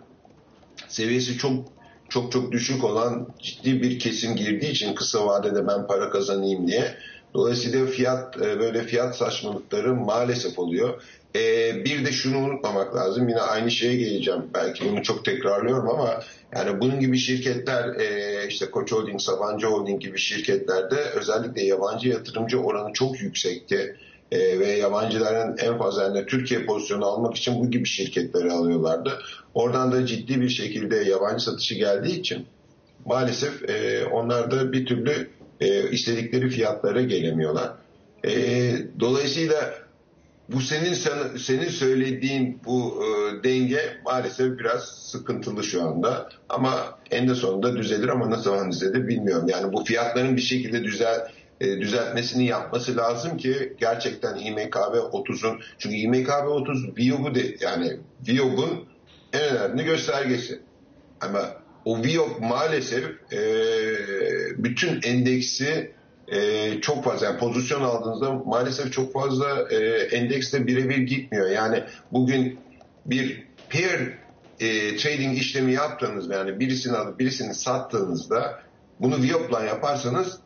seviyesi 0.87 1.37
çok 1.37 1.65
çok 2.09 2.31
çok 2.31 2.51
düşük 2.51 2.83
olan 2.83 3.27
ciddi 3.41 3.81
bir 3.81 3.99
kesim 3.99 4.35
girdiği 4.35 4.71
için 4.71 4.95
kısa 4.95 5.25
vadede 5.27 5.67
ben 5.67 5.87
para 5.87 6.09
kazanayım 6.09 6.67
diye. 6.67 6.97
Dolayısıyla 7.33 7.85
fiyat 7.85 8.37
e, 8.37 8.59
böyle 8.59 8.83
fiyat 8.83 9.17
saçmalıkları 9.17 9.95
maalesef 9.95 10.59
oluyor. 10.59 11.03
Ee, 11.35 11.85
bir 11.85 12.05
de 12.05 12.11
şunu 12.11 12.37
unutmamak 12.37 12.95
lazım. 12.95 13.29
Yine 13.29 13.41
aynı 13.41 13.71
şeye 13.71 13.95
geleceğim. 13.95 14.41
Belki 14.53 14.89
bunu 14.91 15.03
çok 15.03 15.25
tekrarlıyorum 15.25 15.89
ama 15.89 16.19
yani 16.55 16.81
bunun 16.81 16.99
gibi 16.99 17.17
şirketler 17.17 17.99
e, 17.99 18.47
işte 18.47 18.71
Koç 18.71 18.91
Holding, 18.91 19.21
Sabancı 19.21 19.67
Holding 19.67 20.01
gibi 20.01 20.17
şirketlerde 20.17 20.95
özellikle 20.95 21.63
yabancı 21.63 22.09
yatırımcı 22.09 22.59
oranı 22.59 22.93
çok 22.93 23.21
yüksekti. 23.21 23.95
E, 24.31 24.59
ve 24.59 24.67
yabancıların 24.67 25.57
en 25.57 25.77
fazla 25.77 26.03
yani 26.03 26.25
Türkiye 26.25 26.65
pozisyonu 26.65 27.05
almak 27.05 27.35
için 27.35 27.59
bu 27.59 27.71
gibi 27.71 27.85
şirketleri 27.85 28.51
alıyorlardı. 28.51 29.19
Oradan 29.53 29.91
da 29.91 30.05
ciddi 30.05 30.41
bir 30.41 30.49
şekilde 30.49 30.95
yabancı 30.95 31.43
satışı 31.43 31.75
geldiği 31.75 32.19
için 32.19 32.45
maalesef 33.05 33.69
e, 33.69 34.05
onlar 34.05 34.51
da 34.51 34.71
bir 34.71 34.85
türlü 34.85 35.29
e, 35.61 35.89
istedikleri 35.89 36.49
fiyatlara 36.49 37.01
gelemiyorlar. 37.01 37.71
E, 38.25 38.31
dolayısıyla 38.99 39.84
bu 40.49 40.61
senin 40.61 40.93
senin 41.37 41.69
söylediğin 41.69 42.59
bu 42.65 43.03
e, 43.03 43.43
denge 43.43 43.97
maalesef 44.05 44.59
biraz 44.59 44.83
sıkıntılı 44.83 45.63
şu 45.63 45.83
anda. 45.83 46.29
Ama 46.49 46.99
en 47.11 47.29
de 47.29 47.35
sonunda 47.35 47.75
düzelir 47.75 48.07
ama 48.07 48.29
nasıl 48.29 48.43
zaman 48.43 48.71
düzelir 48.71 49.07
bilmiyorum. 49.07 49.47
Yani 49.49 49.73
bu 49.73 49.83
fiyatların 49.83 50.35
bir 50.35 50.41
şekilde 50.41 50.83
düzel 50.83 51.31
e, 51.61 51.79
düzeltmesini 51.79 52.45
yapması 52.45 52.97
lazım 52.97 53.37
ki 53.37 53.73
gerçekten 53.79 54.35
İMKB 54.35 54.95
30'un 55.13 55.59
çünkü 55.77 55.95
İMKB 55.95 56.47
30 56.47 56.97
VIOB'u 56.97 57.35
de 57.35 57.55
yani 57.59 57.97
VIOB'un 58.27 58.85
en 59.33 59.57
önemli 59.57 59.83
göstergesi. 59.83 60.59
Ama 61.21 61.53
o 61.85 62.03
VIOB 62.03 62.39
maalesef 62.39 63.05
e, 63.33 63.39
bütün 64.57 65.01
endeksi 65.03 65.94
e, 66.27 66.81
çok 66.81 67.03
fazla 67.03 67.25
yani 67.25 67.39
pozisyon 67.39 67.81
aldığınızda 67.81 68.33
maalesef 68.33 68.93
çok 68.93 69.13
fazla 69.13 69.67
e, 69.69 69.77
endekste 69.95 70.67
birebir 70.67 70.97
gitmiyor. 70.97 71.49
Yani 71.49 71.83
bugün 72.11 72.59
bir 73.05 73.47
pair 73.69 74.13
e, 74.59 74.97
trading 74.97 75.37
işlemi 75.37 75.73
yaptığınızda 75.73 76.35
yani 76.35 76.59
birisini 76.59 76.97
alıp 76.97 77.19
birisini 77.19 77.53
sattığınızda 77.53 78.59
bunu 78.99 79.21
VIOP'la 79.21 79.63
yaparsanız 79.63 80.39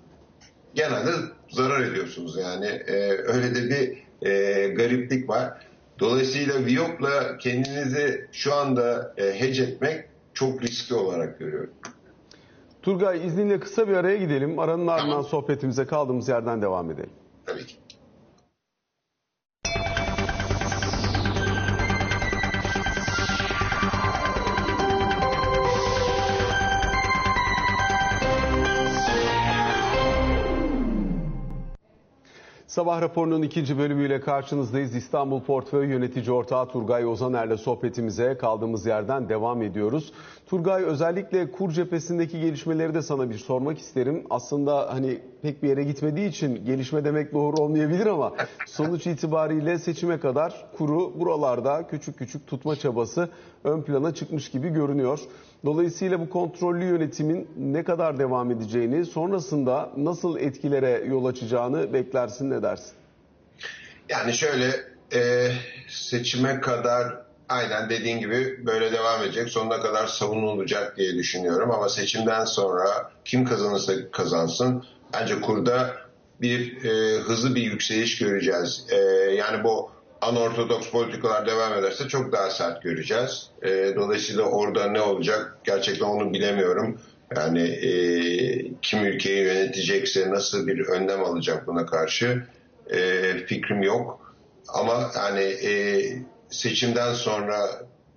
genelde 0.76 1.12
zarar 1.50 1.82
ediyorsunuz. 1.82 2.38
Yani 2.38 2.66
e, 2.66 2.96
öyle 3.12 3.56
de 3.56 3.70
bir 3.70 4.10
e, 4.30 4.68
gariplik 4.68 5.30
var. 5.30 5.54
Dolayısıyla 6.00 6.66
Viyop'la 6.66 7.38
kendinizi 7.38 8.28
şu 8.32 8.54
anda 8.54 9.14
e, 9.18 9.40
hedge 9.40 9.64
etmek 9.64 10.06
çok 10.34 10.62
riskli 10.62 10.96
olarak 10.96 11.40
görüyorum. 11.40 11.74
Turgay 12.82 13.28
izninle 13.28 13.60
kısa 13.60 13.88
bir 13.88 13.94
araya 13.94 14.18
gidelim. 14.18 14.60
Aranın 14.60 14.88
ardından 14.88 15.22
sohbetimize 15.22 15.86
kaldığımız 15.86 16.30
yerden 16.30 16.62
devam 16.62 16.92
edelim. 16.92 17.10
Tabii 17.46 17.66
ki. 17.66 17.76
Sabah 32.80 33.02
raporunun 33.02 33.42
ikinci 33.42 33.78
bölümüyle 33.78 34.22
karşınızdayız. 34.22 34.96
İstanbul 34.96 35.42
Portföy 35.42 35.88
Yönetici 35.88 36.32
Ortağı 36.32 36.68
Turgay 36.68 37.06
Ozaner'le 37.06 37.58
sohbetimize 37.58 38.38
kaldığımız 38.38 38.86
yerden 38.86 39.30
devam 39.30 39.62
ediyoruz. 39.62 40.14
Turgay 40.50 40.84
özellikle 40.84 41.52
kur 41.52 41.72
cephesindeki 41.72 42.42
gelişmeleri 42.42 42.94
de 42.94 43.02
sana 43.02 43.30
bir 43.30 43.38
sormak 43.38 43.80
isterim. 43.80 44.24
Aslında 44.30 44.94
hani 44.94 45.20
pek 45.42 45.64
bir 45.64 45.70
yere 45.70 45.84
gitmediği 45.84 46.30
için 46.30 46.66
gelişme 46.66 47.06
demek 47.06 47.34
doğru 47.34 47.58
olmayabilir 47.58 48.06
ama 48.06 48.34
sonuç 48.68 49.08
itibariyle 49.08 49.80
seçime 49.80 50.20
kadar 50.20 50.68
kuru 50.78 51.20
buralarda 51.20 51.88
küçük 51.88 52.18
küçük 52.18 52.48
tutma 52.48 52.76
çabası 52.76 53.30
ön 53.64 53.82
plana 53.82 54.14
çıkmış 54.14 54.52
gibi 54.52 54.70
görünüyor. 54.70 55.20
Dolayısıyla 55.66 56.20
bu 56.20 56.30
kontrollü 56.30 56.86
yönetimin 56.86 57.48
ne 57.58 57.84
kadar 57.84 58.20
devam 58.20 58.52
edeceğini, 58.52 59.06
sonrasında 59.06 59.90
nasıl 59.98 60.38
etkilere 60.38 61.04
yol 61.08 61.26
açacağını 61.26 61.94
beklersin 61.94 62.50
ne 62.50 62.64
dersin? 62.64 62.94
Yani 64.10 64.34
şöyle 64.34 64.76
e, 65.14 65.52
seçime 65.88 66.62
kadar 66.62 67.18
aynen 67.50 67.90
dediğin 67.90 68.20
gibi 68.20 68.66
böyle 68.66 68.92
devam 68.92 69.24
edecek. 69.24 69.50
Sonuna 69.50 69.80
kadar 69.80 70.08
savunulacak 70.08 70.98
diye 70.98 71.16
düşünüyorum. 71.16 71.72
Ama 71.72 71.90
seçimden 71.90 72.46
sonra 72.46 73.12
kim 73.26 73.46
kazanırsa 73.46 73.94
kazansın 74.12 74.84
bence 75.14 75.42
kurda 75.42 75.96
bir 76.42 76.86
e, 76.86 77.20
hızlı 77.20 77.56
bir 77.56 77.62
yükseliş 77.62 78.18
göreceğiz. 78.18 78.86
E, 78.90 78.96
yani 79.32 79.64
bu 79.64 79.92
anortodoks 80.22 80.90
politikalar 80.90 81.48
devam 81.48 81.74
ederse 81.74 82.08
çok 82.08 82.32
daha 82.32 82.50
sert 82.50 82.82
göreceğiz. 82.82 83.50
E, 83.64 83.96
dolayısıyla 83.96 84.44
orada 84.44 84.86
ne 84.86 85.02
olacak 85.02 85.58
gerçekten 85.64 86.06
onu 86.06 86.34
bilemiyorum. 86.34 87.00
Yani 87.36 87.62
e, 87.62 87.92
kim 88.82 89.06
ülkeyi 89.06 89.44
yönetecekse 89.44 90.30
nasıl 90.30 90.68
bir 90.68 90.88
önlem 90.88 91.24
alacak 91.24 91.68
buna 91.68 91.86
karşı 91.86 92.44
e, 92.90 93.34
fikrim 93.46 93.82
yok. 93.82 94.36
Ama 94.68 95.12
yani 95.16 95.42
e, 95.42 95.72
seçimden 96.50 97.14
sonra 97.14 97.58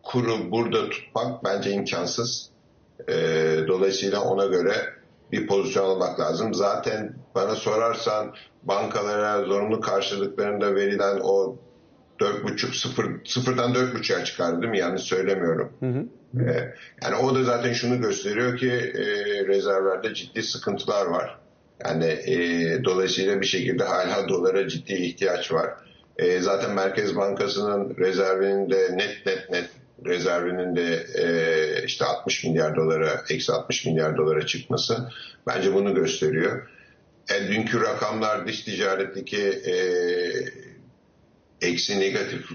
kuru 0.03 0.51
burada 0.51 0.91
tutmak 0.91 1.45
bence 1.45 1.71
imkansız. 1.71 2.51
E, 3.09 3.15
dolayısıyla 3.69 4.21
ona 4.21 4.47
göre 4.47 4.75
bir 5.33 5.47
pozisyon 5.47 5.85
almak 5.85 6.21
lazım. 6.21 6.55
Zaten 6.55 7.15
bana 7.35 7.55
sorarsan 7.55 8.35
bankalara 8.63 9.45
zorunlu 9.45 9.81
karşılıklarında 9.81 10.75
verilen 10.75 11.21
o 11.23 11.57
dört 12.21 12.45
buçuk 12.45 12.75
sıfır 12.75 13.07
sıfırdan 13.25 13.75
dört 13.75 13.95
buçuğa 13.95 14.25
çıkardı 14.25 14.63
değil 14.63 14.71
mi? 14.71 14.79
Yanlış 14.79 15.03
söylemiyorum. 15.03 15.73
Hı 15.81 15.87
hı. 15.87 16.05
Ee, 16.41 16.75
yani 17.03 17.17
o 17.17 17.35
da 17.35 17.43
zaten 17.43 17.73
şunu 17.73 18.01
gösteriyor 18.01 18.59
ki 18.59 18.71
e, 18.71 19.05
rezervlerde 19.47 20.15
ciddi 20.15 20.43
sıkıntılar 20.43 21.07
var. 21.07 21.39
Yani 21.85 22.05
e, 22.05 22.85
dolayısıyla 22.85 23.41
bir 23.41 23.47
şekilde 23.47 23.85
hala 23.85 24.29
dolara 24.29 24.69
ciddi 24.69 24.93
ihtiyaç 24.93 25.53
var. 25.53 25.71
E, 26.19 26.41
zaten 26.41 26.75
Merkez 26.75 27.17
Bankası'nın 27.17 27.97
rezervinin 27.97 28.71
de 28.71 28.97
net 28.97 29.27
net 29.27 29.51
net 29.51 29.71
rezervinin 30.07 30.77
de 30.77 31.07
e, 31.15 31.85
işte 31.85 32.05
60 32.05 32.45
milyar 32.45 32.77
dolara, 32.77 33.23
eksi 33.31 33.53
60 33.53 33.87
milyar 33.87 34.17
dolara 34.17 34.47
çıkması 34.47 35.11
bence 35.47 35.75
bunu 35.75 35.95
gösteriyor. 35.95 36.69
E, 37.31 37.49
dünkü 37.49 37.81
rakamlar 37.81 38.47
dış 38.47 38.61
ticaretteki 38.61 39.43
e, 39.43 39.75
eksi 41.63 42.01
negatif 42.01 42.51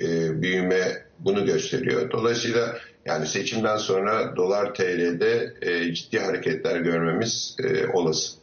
e, 0.00 0.42
büyüme 0.42 1.06
bunu 1.18 1.46
gösteriyor. 1.46 2.10
Dolayısıyla 2.10 2.78
yani 3.06 3.26
seçimden 3.26 3.76
sonra 3.76 4.36
dolar 4.36 4.74
TL'de 4.74 5.54
e, 5.62 5.94
ciddi 5.94 6.18
hareketler 6.18 6.80
görmemiz 6.80 7.56
e, 7.58 7.86
olası. 7.86 8.41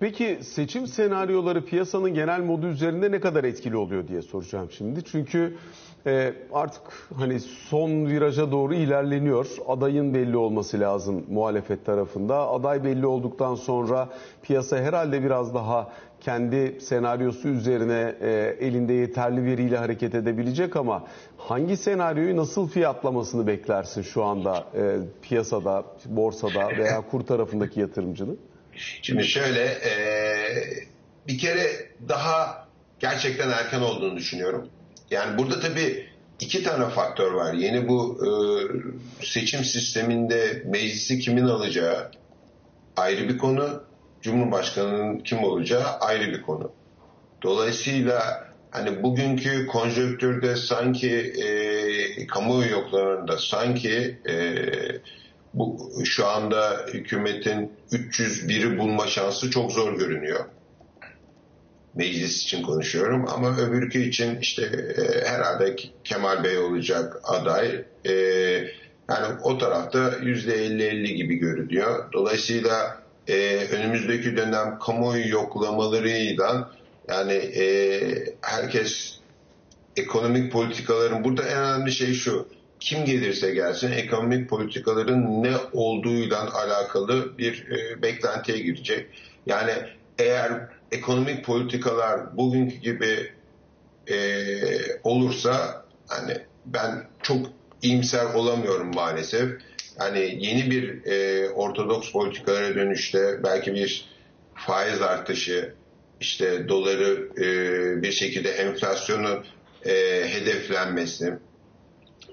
Peki 0.00 0.38
seçim 0.42 0.86
senaryoları 0.86 1.64
piyasanın 1.64 2.14
genel 2.14 2.40
modu 2.40 2.66
üzerinde 2.66 3.10
ne 3.10 3.20
kadar 3.20 3.44
etkili 3.44 3.76
oluyor 3.76 4.08
diye 4.08 4.22
soracağım 4.22 4.68
şimdi. 4.70 5.04
Çünkü 5.04 5.56
e, 6.06 6.34
artık 6.52 6.82
hani 7.16 7.40
son 7.40 8.06
viraja 8.06 8.52
doğru 8.52 8.74
ilerleniyor. 8.74 9.46
Adayın 9.68 10.14
belli 10.14 10.36
olması 10.36 10.80
lazım 10.80 11.24
muhalefet 11.28 11.86
tarafında. 11.86 12.48
Aday 12.48 12.84
belli 12.84 13.06
olduktan 13.06 13.54
sonra 13.54 14.08
piyasa 14.42 14.76
herhalde 14.76 15.24
biraz 15.24 15.54
daha 15.54 15.92
kendi 16.20 16.80
senaryosu 16.80 17.48
üzerine 17.48 18.14
e, 18.20 18.56
elinde 18.60 18.92
yeterli 18.92 19.44
veriyle 19.44 19.76
hareket 19.76 20.14
edebilecek 20.14 20.76
ama 20.76 21.04
hangi 21.36 21.76
senaryoyu 21.76 22.36
nasıl 22.36 22.68
fiyatlamasını 22.68 23.46
beklersin 23.46 24.02
şu 24.02 24.24
anda 24.24 24.64
e, 24.74 24.98
piyasada, 25.22 25.84
borsada 26.06 26.68
veya 26.78 27.00
kur 27.10 27.20
tarafındaki 27.20 27.80
yatırımcının? 27.80 28.38
Şimdi 29.02 29.24
şöyle 29.24 29.64
e, 29.64 29.94
bir 31.28 31.38
kere 31.38 31.70
daha 32.08 32.68
gerçekten 33.00 33.50
erken 33.50 33.80
olduğunu 33.80 34.16
düşünüyorum. 34.16 34.68
Yani 35.10 35.38
burada 35.38 35.60
tabii 35.60 36.06
iki 36.40 36.62
tane 36.62 36.88
faktör 36.88 37.32
var. 37.32 37.54
Yeni 37.54 37.88
bu 37.88 38.18
e, 38.26 38.30
seçim 39.24 39.64
sisteminde 39.64 40.62
meclisi 40.66 41.18
kimin 41.18 41.44
alacağı 41.44 42.10
ayrı 42.96 43.28
bir 43.28 43.38
konu. 43.38 43.82
Cumhurbaşkanının 44.22 45.18
kim 45.18 45.44
olacağı 45.44 45.84
ayrı 45.84 46.32
bir 46.32 46.42
konu. 46.42 46.72
Dolayısıyla 47.42 48.48
hani 48.70 49.02
bugünkü 49.02 49.66
konjonktürde 49.66 50.56
sanki 50.56 51.10
e, 51.16 52.26
kamuoyu 52.26 52.70
yoklarında 52.70 53.38
sanki 53.38 54.18
e, 54.28 54.34
bu 55.54 55.92
şu 56.04 56.26
anda 56.26 56.86
hükümetin 56.92 57.72
301'i 57.92 58.78
bulma 58.78 59.06
şansı 59.06 59.50
çok 59.50 59.72
zor 59.72 59.98
görünüyor. 59.98 60.44
Meclis 61.94 62.42
için 62.42 62.62
konuşuyorum 62.62 63.26
ama 63.28 63.56
öbürkü 63.56 63.98
için 63.98 64.38
işte 64.40 64.62
e, 64.62 65.28
herhalde 65.28 65.76
Kemal 66.04 66.44
Bey 66.44 66.58
olacak 66.58 67.20
aday. 67.24 67.84
E, 68.04 68.12
yani 69.10 69.40
o 69.42 69.58
tarafta 69.58 69.98
%50-50 69.98 71.12
gibi 71.12 71.34
görünüyor. 71.34 72.12
Dolayısıyla 72.12 73.02
e, 73.28 73.56
önümüzdeki 73.56 74.36
dönem 74.36 74.78
kamuoyu 74.78 75.28
yoklamalarıyla 75.28 76.70
yani 77.08 77.32
e, 77.32 77.64
herkes 78.40 79.18
ekonomik 79.96 80.52
politikaların 80.52 81.24
burada 81.24 81.42
en 81.42 81.58
önemli 81.58 81.92
şey 81.92 82.14
şu 82.14 82.48
kim 82.84 83.04
gelirse 83.04 83.54
gelsin 83.54 83.92
ekonomik 83.92 84.48
politikaların 84.48 85.42
ne 85.42 85.56
olduğuyla 85.72 86.54
alakalı 86.54 87.38
bir 87.38 87.66
e, 87.70 88.02
beklentiye 88.02 88.58
girecek. 88.58 89.06
Yani 89.46 89.72
eğer 90.18 90.68
ekonomik 90.92 91.44
politikalar 91.44 92.36
bugünkü 92.36 92.76
gibi 92.76 93.32
e, 94.10 94.16
olursa 95.04 95.84
hani 96.08 96.36
ben 96.66 97.04
çok 97.22 97.46
iyimser 97.82 98.24
olamıyorum 98.34 98.94
maalesef. 98.94 99.50
Yani 100.00 100.38
yeni 100.40 100.70
bir 100.70 101.04
e, 101.04 101.48
ortodoks 101.50 102.12
politikalara 102.12 102.74
dönüşte 102.74 103.40
belki 103.44 103.74
bir 103.74 104.08
faiz 104.54 105.02
artışı, 105.02 105.74
işte 106.20 106.68
doları 106.68 107.28
e, 107.38 108.02
bir 108.02 108.12
şekilde 108.12 108.50
enflasyonun 108.50 109.44
e, 109.86 109.92
hedeflenmesi, 110.28 111.38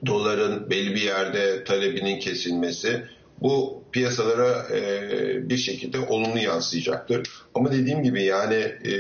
doların 0.06 0.70
belli 0.70 0.96
bir 0.96 1.02
yerde 1.02 1.64
talebinin 1.64 2.20
kesilmesi 2.20 3.04
bu 3.42 3.84
piyasalara 3.92 4.68
e, 4.76 5.50
bir 5.50 5.58
şekilde 5.58 6.00
olumlu 6.00 6.40
yansıyacaktır. 6.40 7.28
Ama 7.56 7.72
dediğim 7.72 8.04
gibi 8.04 8.24
yani 8.24 8.56
e, 8.56 8.94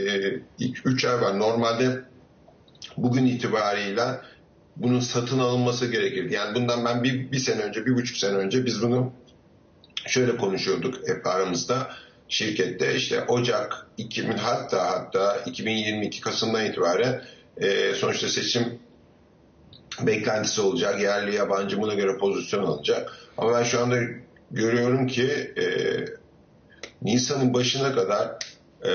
ilk 0.59 0.85
3 0.85 1.05
ay 1.05 1.21
var. 1.21 1.39
Normalde 1.39 2.01
bugün 2.97 3.25
itibarıyla 3.25 4.25
bunun 4.75 4.99
satın 4.99 5.39
alınması 5.39 5.91
gerekirdi. 5.91 6.33
Yani 6.33 6.55
bundan 6.55 6.85
ben 6.85 7.03
bir, 7.03 7.31
bir 7.31 7.39
sene 7.39 7.61
önce, 7.61 7.85
bir 7.85 7.95
buçuk 7.95 8.17
sene 8.17 8.33
önce 8.33 8.65
biz 8.65 8.81
bunu 8.81 9.13
şöyle 10.07 10.37
konuşuyorduk 10.37 11.07
hep 11.07 11.27
aramızda 11.27 11.91
şirkette 12.29 12.95
işte 12.95 13.23
Ocak 13.23 13.87
2000 13.97 14.31
hatta 14.37 14.91
hatta 14.91 15.37
2022 15.45 16.21
Kasım'dan 16.21 16.65
itibaren 16.65 17.23
e, 17.57 17.93
sonuçta 17.93 18.27
seçim 18.27 18.79
beklentisi 20.07 20.61
olacak. 20.61 21.01
Yerli 21.01 21.35
yabancı 21.35 21.81
buna 21.81 21.93
göre 21.93 22.17
pozisyon 22.17 22.63
alacak. 22.63 23.17
Ama 23.37 23.53
ben 23.53 23.63
şu 23.63 23.81
anda 23.81 23.97
görüyorum 24.51 25.07
ki 25.07 25.53
e, 25.57 25.65
Nisan'ın 27.01 27.53
başına 27.53 27.95
kadar 27.95 28.27
e, 28.85 28.93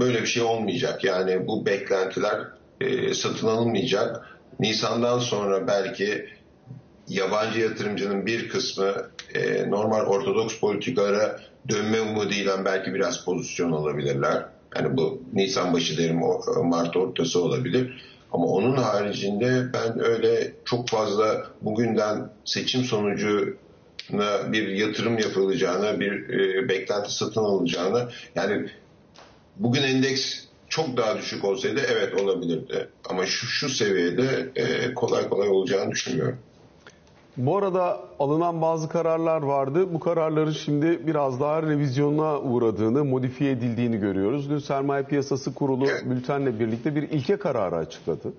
böyle 0.00 0.22
bir 0.22 0.26
şey 0.26 0.42
olmayacak. 0.42 1.04
Yani 1.04 1.46
bu 1.46 1.66
beklentiler 1.66 2.40
e, 2.80 3.14
satın 3.14 3.46
alınmayacak. 3.46 4.38
Nisan'dan 4.60 5.18
sonra 5.18 5.66
belki 5.66 6.26
yabancı 7.08 7.60
yatırımcının 7.60 8.26
bir 8.26 8.48
kısmı 8.48 8.92
e, 9.34 9.70
normal 9.70 10.06
ortodoks 10.06 10.60
politikalara 10.60 11.40
dönme 11.68 12.00
umuduyla 12.00 12.64
belki 12.64 12.94
biraz 12.94 13.24
pozisyon 13.24 13.72
alabilirler. 13.72 14.44
Yani 14.76 14.96
bu 14.96 15.22
Nisan 15.32 15.72
başı 15.72 15.98
derim 15.98 16.20
Mart 16.64 16.96
ortası 16.96 17.42
olabilir. 17.42 18.04
Ama 18.32 18.46
onun 18.46 18.76
haricinde 18.76 19.66
ben 19.72 20.04
öyle 20.04 20.52
çok 20.64 20.88
fazla 20.88 21.46
bugünden 21.62 22.30
seçim 22.44 22.84
sonucuna 22.84 24.52
bir 24.52 24.68
yatırım 24.68 25.18
yapılacağını, 25.18 26.00
bir 26.00 26.28
e, 26.28 26.68
beklenti 26.68 27.12
satın 27.12 27.44
alacağını 27.44 28.08
yani 28.34 28.68
bugün 29.56 29.82
endeks 29.82 30.44
çok 30.68 30.96
daha 30.96 31.18
düşük 31.18 31.44
olsaydı 31.44 31.80
evet 31.88 32.20
olabilirdi. 32.20 32.88
Ama 33.08 33.26
şu, 33.26 33.46
şu 33.46 33.68
seviyede 33.68 34.50
e, 34.56 34.94
kolay 34.94 35.28
kolay 35.28 35.48
olacağını 35.48 35.90
düşünmüyorum. 35.90 36.38
Bu 37.38 37.56
arada 37.56 38.00
alınan 38.18 38.62
bazı 38.62 38.88
kararlar 38.88 39.42
vardı. 39.42 39.94
Bu 39.94 40.00
kararların 40.00 40.52
şimdi 40.52 41.06
biraz 41.06 41.40
daha 41.40 41.62
revizyona 41.62 42.40
uğradığını, 42.40 43.04
modifiye 43.04 43.50
edildiğini 43.50 43.98
görüyoruz. 43.98 44.50
Dün 44.50 44.58
Sermaye 44.58 45.02
Piyasası 45.02 45.54
Kurulu 45.54 45.86
bültenle 46.04 46.60
birlikte 46.60 46.94
bir 46.94 47.02
ilke 47.02 47.36
kararı 47.36 47.76
açıkladı. 47.76 48.32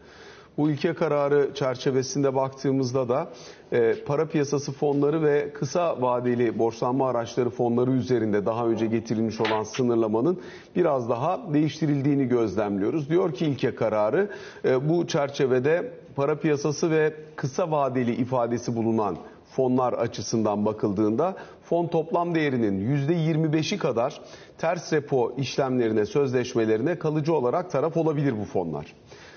Bu 0.58 0.70
ilke 0.70 0.94
kararı 0.94 1.50
çerçevesinde 1.54 2.36
baktığımızda 2.36 3.10
da 3.10 3.28
e, 3.72 3.96
para 4.06 4.26
piyasası 4.26 4.72
fonları 4.72 5.24
ve 5.24 5.54
kısa 5.54 6.02
vadeli 6.02 6.60
borçlanma 6.60 7.10
araçları 7.10 7.50
fonları 7.50 7.92
üzerinde 7.92 8.46
daha 8.46 8.68
önce 8.68 8.86
getirilmiş 8.86 9.42
olan 9.42 9.64
sınırlamanın 9.64 10.40
biraz 10.76 11.10
daha 11.10 11.54
değiştirildiğini 11.54 12.28
gözlemliyoruz. 12.28 13.10
Diyor 13.10 13.34
ki 13.34 13.46
ilke 13.46 13.76
kararı 13.76 14.30
e, 14.66 14.90
bu 14.90 15.08
çerçevede 15.08 15.92
para 16.20 16.36
piyasası 16.36 16.92
ve 16.92 17.14
kısa 17.36 17.72
vadeli 17.72 18.16
ifadesi 18.16 18.76
bulunan 18.76 19.18
fonlar 19.52 19.94
açısından 19.94 20.66
bakıldığında 20.66 21.36
fon 21.64 21.88
toplam 21.88 22.36
değerinin 22.36 23.08
%25'i 23.08 23.78
kadar 23.78 24.22
ters 24.58 24.94
repo 24.94 25.34
işlemlerine, 25.38 26.06
sözleşmelerine 26.06 27.00
kalıcı 27.00 27.34
olarak 27.34 27.72
taraf 27.72 27.98
olabilir 27.98 28.34
bu 28.40 28.46
fonlar. 28.46 28.96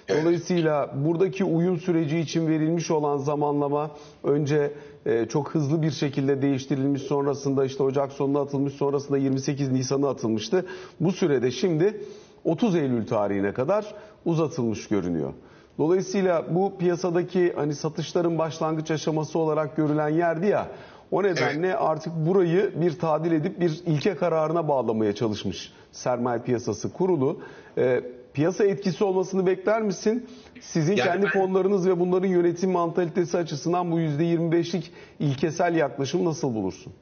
Dolayısıyla 0.09 0.95
buradaki 1.05 1.45
uyum 1.45 1.81
süreci 1.81 2.18
için 2.18 2.47
verilmiş 2.47 2.90
olan 2.90 3.16
zamanlama 3.16 3.90
önce 4.25 4.73
e, 5.07 5.27
çok 5.29 5.55
hızlı 5.55 5.83
bir 5.83 5.90
şekilde 5.90 6.42
değiştirilmiş 6.42 7.03
sonrasında 7.03 7.64
işte 7.64 7.83
Ocak 7.83 8.12
sonuna 8.12 8.40
atılmış 8.40 8.75
sonrasında 8.75 9.18
28 9.18 9.73
Nisan'a 9.73 10.09
atılmıştı. 10.09 10.66
Bu 11.01 11.12
sürede 11.12 11.51
şimdi 11.51 12.01
30 12.45 12.77
Eylül 12.77 13.07
tarihine 13.07 13.53
kadar 13.53 13.95
uzatılmış 14.25 14.88
görünüyor. 14.88 15.33
Dolayısıyla 15.78 16.44
bu 16.54 16.78
piyasadaki 16.78 17.52
hani 17.56 17.74
satışların 17.74 18.38
başlangıç 18.38 18.90
aşaması 18.90 19.38
olarak 19.38 19.76
görülen 19.76 20.08
yerdi 20.08 20.46
ya 20.46 20.68
o 21.11 21.22
nedenle 21.22 21.66
evet. 21.66 21.76
artık 21.78 22.12
burayı 22.16 22.72
bir 22.80 22.98
tadil 22.98 23.32
edip 23.32 23.61
bir 23.61 23.80
ilke 23.87 24.14
kararına 24.14 24.68
bağlamaya 24.68 25.14
çalışmış 25.14 25.72
sermaye 25.92 26.40
piyasası 26.42 26.92
kurulu. 26.92 27.40
Ee, 27.78 28.00
piyasa 28.35 28.64
etkisi 28.64 29.04
olmasını 29.04 29.46
bekler 29.46 29.82
misin? 29.82 30.28
Sizin 30.61 30.96
yani 30.96 31.08
kendi 31.08 31.26
ben... 31.26 31.32
fonlarınız 31.32 31.88
ve 31.88 32.00
bunların 32.00 32.28
yönetim 32.28 32.70
mantalitesi 32.70 33.38
açısından 33.38 33.90
bu 33.92 34.00
%25'lik 34.00 34.92
ilkesel 35.20 35.74
yaklaşım 35.74 36.24
nasıl 36.24 36.54
bulursun? 36.54 36.92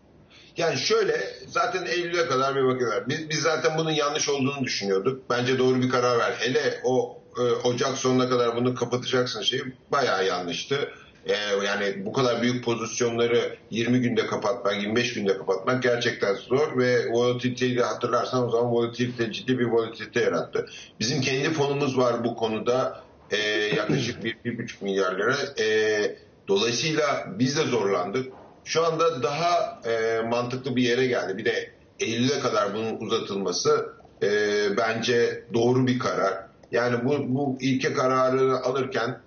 Yani 0.56 0.76
şöyle 0.76 1.20
zaten 1.46 1.86
Eylül'e 1.86 2.26
kadar 2.26 2.56
bir 2.56 2.64
bakıyorlar. 2.64 3.08
Biz, 3.08 3.30
biz 3.30 3.40
zaten 3.40 3.78
bunun 3.78 3.90
yanlış 3.90 4.28
olduğunu 4.28 4.64
düşünüyorduk. 4.64 5.22
Bence 5.30 5.58
doğru 5.58 5.82
bir 5.82 5.90
karar 5.90 6.18
ver. 6.18 6.34
Hele 6.38 6.80
o 6.84 7.16
e, 7.16 7.19
Ocak 7.64 7.98
sonuna 7.98 8.28
kadar 8.28 8.56
bunu 8.56 8.74
kapatacaksın 8.74 9.42
şey 9.42 9.60
bayağı 9.92 10.26
yanlıştı. 10.26 10.90
E, 11.26 11.34
yani 11.66 12.06
bu 12.06 12.12
kadar 12.12 12.42
büyük 12.42 12.64
pozisyonları 12.64 13.56
20 13.70 14.00
günde 14.00 14.26
kapatmak, 14.26 14.82
25 14.82 15.14
günde 15.14 15.38
kapatmak 15.38 15.82
gerçekten 15.82 16.34
zor 16.34 16.78
ve 16.78 17.12
volatiliteyi 17.12 17.76
de 17.76 17.82
hatırlarsan 17.82 18.46
o 18.46 18.50
zaman 18.50 18.72
volatilite 18.72 19.32
ciddi 19.32 19.58
bir 19.58 19.64
volatilite 19.64 20.20
yarattı. 20.20 20.66
Bizim 21.00 21.20
kendi 21.20 21.50
fonumuz 21.50 21.98
var 21.98 22.24
bu 22.24 22.34
konuda 22.34 23.04
e, 23.30 23.36
yaklaşık 23.76 24.24
1-1,5 24.24 24.84
milyar 24.84 25.18
lira. 25.18 25.36
E, 25.58 26.16
dolayısıyla 26.48 27.26
biz 27.38 27.56
de 27.56 27.62
zorlandık. 27.62 28.32
Şu 28.64 28.86
anda 28.86 29.22
daha 29.22 29.80
e, 29.84 30.22
mantıklı 30.22 30.76
bir 30.76 30.82
yere 30.82 31.06
geldi. 31.06 31.38
Bir 31.38 31.44
de 31.44 31.70
Eylül'e 32.00 32.40
kadar 32.40 32.74
bunun 32.74 33.00
uzatılması 33.00 33.88
e, 34.22 34.28
bence 34.76 35.44
doğru 35.54 35.86
bir 35.86 35.98
karar. 35.98 36.49
Yani 36.72 37.04
bu, 37.04 37.34
bu 37.34 37.58
ilke 37.60 37.92
kararı 37.92 38.56
alırken 38.56 39.20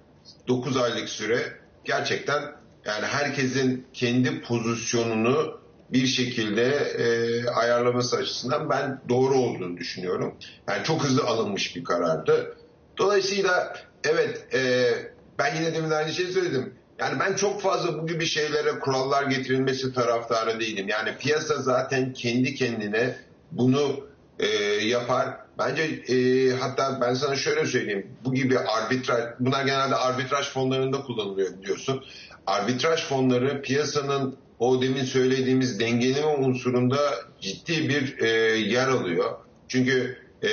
9 0.47 0.77
aylık 0.77 1.09
süre 1.09 1.37
gerçekten 1.85 2.41
yani 2.85 3.05
herkesin 3.05 3.87
kendi 3.93 4.41
pozisyonunu 4.41 5.59
bir 5.89 6.07
şekilde 6.07 6.65
e, 6.75 7.45
ayarlaması 7.49 8.17
açısından 8.17 8.69
ben 8.69 9.01
doğru 9.09 9.35
olduğunu 9.35 9.77
düşünüyorum. 9.77 10.35
Yani 10.69 10.83
çok 10.83 11.03
hızlı 11.03 11.23
alınmış 11.23 11.75
bir 11.75 11.83
karardı. 11.83 12.57
Dolayısıyla 12.97 13.73
evet 14.03 14.53
e, 14.53 14.91
ben 15.39 15.55
yine 15.55 15.73
demin 15.73 15.91
aynı 15.91 16.11
şeyi 16.11 16.27
söyledim. 16.27 16.73
Yani 16.99 17.19
ben 17.19 17.33
çok 17.33 17.61
fazla 17.61 18.01
bu 18.01 18.07
gibi 18.07 18.25
şeylere 18.25 18.79
kurallar 18.79 19.23
getirilmesi 19.23 19.93
taraftarı 19.93 20.59
değilim. 20.59 20.87
Yani 20.87 21.17
piyasa 21.17 21.55
zaten 21.55 22.13
kendi 22.13 22.55
kendine 22.55 23.15
bunu 23.51 24.07
e, 24.39 24.47
yapar. 24.85 25.42
Bence 25.57 25.83
e, 25.83 26.49
hatta 26.51 27.01
ben 27.01 27.13
sana 27.13 27.35
şöyle 27.35 27.65
söyleyeyim. 27.65 28.07
Bu 28.25 28.33
gibi 28.33 28.59
arbitraj, 28.59 29.23
bunlar 29.39 29.65
genelde 29.65 29.95
arbitraj 29.95 30.49
fonlarında 30.49 31.01
kullanılıyor 31.01 31.61
biliyorsun. 31.61 32.03
Arbitraj 32.47 33.03
fonları 33.03 33.61
piyasanın 33.61 34.35
o 34.59 34.81
demin 34.81 35.03
söylediğimiz 35.03 35.79
dengeleme 35.79 36.27
unsurunda 36.27 36.99
ciddi 37.41 37.89
bir 37.89 38.19
e, 38.19 38.27
yer 38.57 38.87
alıyor. 38.87 39.31
Çünkü 39.67 40.17
e, 40.43 40.49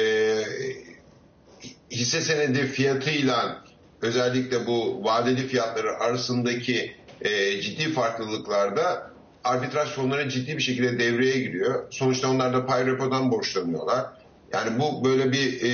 hisse 1.90 2.20
senedi 2.20 2.66
fiyatıyla 2.66 3.64
özellikle 4.02 4.66
bu 4.66 5.04
vadeli 5.04 5.46
fiyatları 5.46 5.96
arasındaki 5.96 6.96
e, 7.20 7.60
ciddi 7.60 7.92
farklılıklarda 7.92 9.10
arbitraj 9.44 9.88
fonları 9.88 10.28
ciddi 10.28 10.56
bir 10.56 10.62
şekilde 10.62 10.98
devreye 10.98 11.38
giriyor. 11.38 11.86
Sonuçta 11.90 12.30
onlar 12.30 12.54
da 12.54 12.66
pay 12.66 12.86
repodan 12.86 13.30
borçlanıyorlar. 13.30 14.19
Yani 14.52 14.78
bu 14.80 15.04
böyle 15.04 15.32
bir 15.32 15.62
e, 15.62 15.70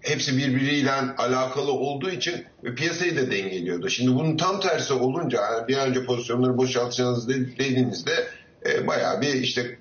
hepsi 0.00 0.36
birbiriyle 0.36 0.92
alakalı 1.18 1.72
olduğu 1.72 2.10
için 2.10 2.44
piyasayı 2.76 3.16
da 3.16 3.30
dengeliyordu. 3.30 3.88
Şimdi 3.88 4.14
bunun 4.14 4.36
tam 4.36 4.60
tersi 4.60 4.92
olunca 4.92 5.40
bir 5.68 5.76
önce 5.76 6.04
pozisyonları 6.04 6.56
boşaltacağınız 6.56 7.28
dediğinizde 7.28 8.28
e, 8.66 8.86
bayağı 8.86 9.20
bir 9.20 9.34
işte 9.34 9.78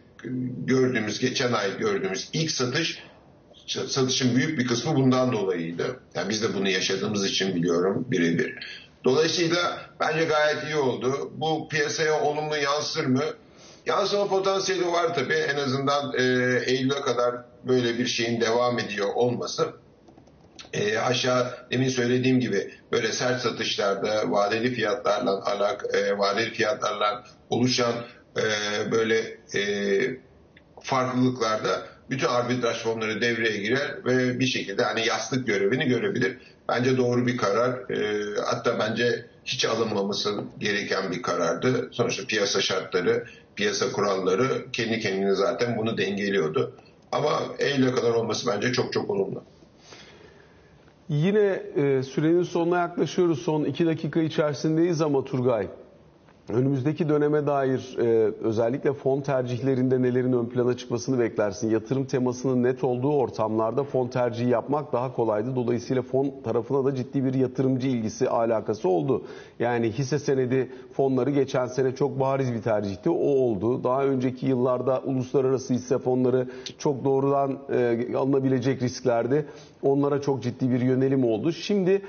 gördüğümüz 0.66 1.20
geçen 1.20 1.54
ay 1.54 1.78
gördüğümüz 1.78 2.30
ilk 2.34 2.52
satış 2.52 3.00
satışın 3.68 4.36
büyük 4.36 4.60
bir 4.60 4.68
kısmı 4.68 4.96
bundan 4.96 5.32
dolayıydı. 5.32 6.00
Yani 6.16 6.30
biz 6.30 6.44
de 6.44 6.54
bunu 6.54 6.70
yaşadığımız 6.70 7.26
için 7.26 7.56
biliyorum 7.56 8.06
birebir. 8.12 8.56
Dolayısıyla 9.04 9.89
bence 10.00 10.26
gayet 10.26 10.63
iyi 10.63 10.76
oldu. 10.76 11.32
Bu 11.38 11.68
piyasaya 11.68 12.22
olumlu 12.22 12.58
yansır 12.58 13.06
mı? 13.06 13.24
Yansıma 13.86 14.28
potansiyeli 14.28 14.91
var 14.91 15.15
tabii. 15.15 15.34
En 15.34 15.56
azından 15.56 16.13
e, 16.17 16.24
Eylül'e 16.65 17.02
kadar 17.02 17.36
böyle 17.63 17.98
bir 18.00 18.06
şeyin 18.06 18.41
devam 18.41 18.80
ediyor 18.80 19.08
olması. 19.15 19.74
E, 20.74 20.98
aşağı 20.98 21.67
demin 21.72 21.89
söylediğim 21.89 22.39
gibi 22.39 22.74
böyle 22.91 23.12
sert 23.12 23.41
satışlarda 23.41 24.32
vadeli 24.32 24.74
fiyatlarla 24.74 25.46
alak, 25.46 25.86
e, 25.93 26.17
vadeli 26.17 26.54
fiyatlarla 26.54 27.24
oluşan 27.50 27.93
e, 28.38 28.41
böyle 28.91 29.38
e, 29.56 29.62
farklılıklarda 30.82 31.82
bütün 32.10 32.28
arbitraj 32.28 32.78
fonları 32.78 33.22
devreye 33.22 33.58
girer 33.58 34.06
ve 34.06 34.39
bir 34.39 34.46
şekilde 34.46 34.84
hani 34.84 35.08
yastık 35.08 35.48
görevini 35.48 35.86
görebilir. 35.86 36.38
Bence 36.69 36.98
doğru 36.98 37.28
bir 37.28 37.38
karar. 37.38 37.89
E, 37.89 38.24
hatta 38.46 38.80
bence 38.80 39.26
hiç 39.45 39.65
alınmaması 39.65 40.43
gereken 40.60 41.12
bir 41.12 41.21
karardı. 41.21 41.89
Sonuçta 41.91 42.25
piyasa 42.25 42.62
şartları, 42.62 43.25
piyasa 43.56 43.91
kuralları 43.91 44.71
kendi 44.73 45.00
kendine 45.00 45.35
zaten 45.35 45.77
bunu 45.77 45.98
dengeliyordu. 45.98 46.75
Ama 47.12 47.41
Eylül'e 47.60 47.91
kadar 47.91 48.12
olması 48.12 48.48
bence 48.48 48.71
çok 48.73 48.94
çok 48.94 49.10
olumlu. 49.10 49.44
Yine 51.10 51.63
e, 51.75 52.04
sürenin 52.04 52.44
sonuna 52.44 52.79
yaklaşıyoruz. 52.79 53.41
Son 53.41 53.63
iki 53.63 53.85
dakika 53.85 54.21
içerisindeyiz 54.21 55.02
ama 55.02 55.25
Turgay. 55.25 55.67
Önümüzdeki 56.50 57.10
döneme 57.10 57.48
dair 57.48 57.98
e, 58.00 58.04
özellikle 58.41 58.94
fon 58.94 59.21
tercihlerinde 59.21 60.02
nelerin 60.02 60.33
ön 60.33 60.46
plana 60.46 60.77
çıkmasını 60.77 61.19
beklersin? 61.19 61.69
Yatırım 61.69 62.06
temasının 62.06 62.63
net 62.63 62.83
olduğu 62.83 63.13
ortamlarda 63.13 63.83
fon 63.83 64.08
tercihi 64.08 64.50
yapmak 64.50 64.94
daha 64.94 65.15
kolaydı. 65.15 65.56
Dolayısıyla 65.56 66.02
fon 66.02 66.33
tarafına 66.44 66.85
da 66.85 66.96
ciddi 66.96 67.25
bir 67.25 67.33
yatırımcı 67.33 67.87
ilgisi, 67.87 68.29
alakası 68.29 68.89
oldu. 68.89 69.23
Yani 69.60 69.91
hisse 69.91 70.19
senedi 70.19 70.71
fonları 70.94 71.29
geçen 71.29 71.65
sene 71.65 71.96
çok 71.96 72.19
bariz 72.19 72.54
bir 72.54 72.62
tercihti. 72.62 73.10
O 73.10 73.13
oldu. 73.13 73.83
Daha 73.83 74.06
önceki 74.06 74.46
yıllarda 74.46 75.02
uluslararası 75.06 75.73
hisse 75.73 75.98
fonları 75.98 76.48
çok 76.77 77.06
doğrudan 77.06 77.60
e, 77.73 78.15
alınabilecek 78.17 78.81
risklerdi. 78.81 79.46
Onlara 79.83 80.21
çok 80.21 80.44
ciddi 80.44 80.71
bir 80.71 80.81
yönelim 80.81 81.23
oldu. 81.23 81.52
Şimdi 81.52 82.02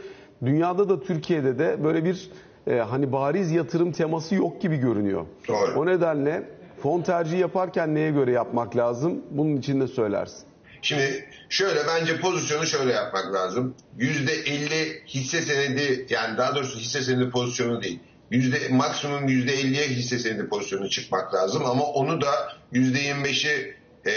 dünyada 0.45 0.89
da 0.89 1.01
Türkiye'de 1.01 1.59
de 1.59 1.85
böyle 1.85 2.05
bir 2.05 2.31
e, 2.67 2.75
hani 2.75 3.13
bariz 3.13 3.51
yatırım 3.51 3.93
teması 3.93 4.35
yok 4.35 4.63
gibi 4.63 4.77
görünüyor. 4.77 5.27
Doğru. 5.49 5.81
O 5.81 5.87
nedenle 5.87 6.43
fon 6.83 7.03
tercihi 7.03 7.41
yaparken 7.41 7.95
neye 7.95 8.11
göre 8.11 8.33
yapmak 8.33 8.77
lazım? 8.77 9.23
Bunun 9.31 9.57
için 9.57 9.81
de 9.81 9.87
söylersin. 9.87 10.45
Şimdi 10.83 11.29
şöyle 11.49 11.81
bence 11.87 12.21
pozisyonu 12.21 12.67
şöyle 12.67 12.93
yapmak 12.93 13.35
lazım. 13.35 13.75
%50 13.99 15.07
hisse 15.07 15.43
senedi 15.43 16.07
yani 16.11 16.39
daha 16.39 16.55
doğrusu 16.55 16.79
hisse 16.79 17.03
senedi 17.03 17.31
pozisyonu 17.31 17.83
değil. 17.83 18.01
Yüzde, 18.31 18.69
maksimum 18.71 19.29
%50'ye 19.29 19.89
hisse 19.89 20.19
senedi 20.19 20.49
pozisyonu 20.49 20.91
çıkmak 20.91 21.35
lazım 21.35 21.67
ama 21.67 21.85
onu 21.85 22.21
da 22.21 22.53
%25'i 22.73 23.75
e, 24.07 24.13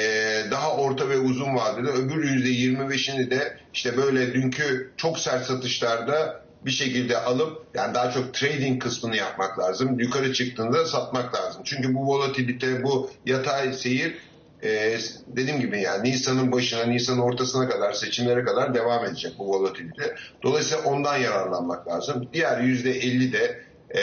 daha 0.51 0.77
orta 0.77 1.09
ve 1.09 1.17
uzun 1.17 1.55
vadede 1.55 1.89
öbür 1.89 2.23
%25'ini 2.23 3.29
de 3.31 3.57
işte 3.73 3.97
böyle 3.97 4.33
dünkü 4.33 4.91
çok 4.97 5.19
sert 5.19 5.45
satışlarda 5.45 6.41
bir 6.65 6.71
şekilde 6.71 7.17
alıp 7.17 7.67
yani 7.73 7.93
daha 7.95 8.11
çok 8.11 8.33
trading 8.33 8.83
kısmını 8.83 9.15
yapmak 9.15 9.59
lazım. 9.59 9.99
Yukarı 9.99 10.33
çıktığında 10.33 10.85
satmak 10.85 11.35
lazım. 11.35 11.61
Çünkü 11.65 11.93
bu 11.93 12.07
volatilite, 12.07 12.83
bu 12.83 13.09
yatay 13.25 13.73
seyir 13.73 14.17
e, 14.63 14.97
dediğim 15.27 15.59
gibi 15.59 15.81
yani 15.81 16.09
Nisan'ın 16.09 16.51
başına, 16.51 16.83
Nisan'ın 16.83 17.19
ortasına 17.21 17.69
kadar, 17.69 17.93
seçimlere 17.93 18.43
kadar 18.43 18.73
devam 18.73 19.05
edecek 19.05 19.33
bu 19.39 19.47
volatilite. 19.47 20.15
Dolayısıyla 20.43 20.83
ondan 20.83 21.17
yararlanmak 21.17 21.87
lazım. 21.87 22.29
Diğer 22.33 22.61
yüzde 22.61 22.91
elli 22.91 23.33
de 23.33 23.61
e, 23.95 24.01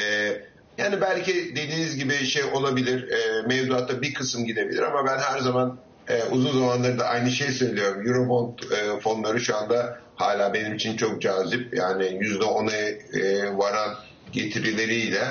yani 0.78 1.00
belki 1.00 1.57
dediğiniz 1.57 1.96
gibi 1.96 2.14
şey 2.14 2.42
olabilir, 2.44 3.11
e, 3.11 3.42
mevduatta 3.46 4.02
bir 4.02 4.14
kısım 4.14 4.44
gidebilir 4.44 4.82
ama 4.82 5.07
ben 5.07 5.18
her 5.18 5.38
zaman 5.38 5.78
e, 6.09 6.22
uzun 6.24 6.61
zamandır 6.61 6.98
da 6.98 7.05
aynı 7.05 7.30
şey 7.30 7.48
söylüyorum. 7.48 8.07
Eurobond 8.07 8.59
e, 8.59 9.00
fonları 9.00 9.40
şu 9.40 9.57
anda 9.57 10.03
hala 10.16 10.54
benim 10.54 10.74
için 10.74 10.96
çok 10.96 11.22
cazip. 11.22 11.74
Yani 11.74 12.18
yüzde 12.20 12.44
ona 12.44 12.74
e, 12.74 13.56
varan 13.58 13.94
getirileriyle 14.32 15.24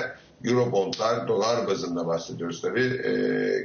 Eurobondlar 0.44 1.28
dolar 1.28 1.66
bazında 1.66 2.06
bahsediyoruz 2.06 2.62
tabii. 2.62 3.00
E, 3.04 3.12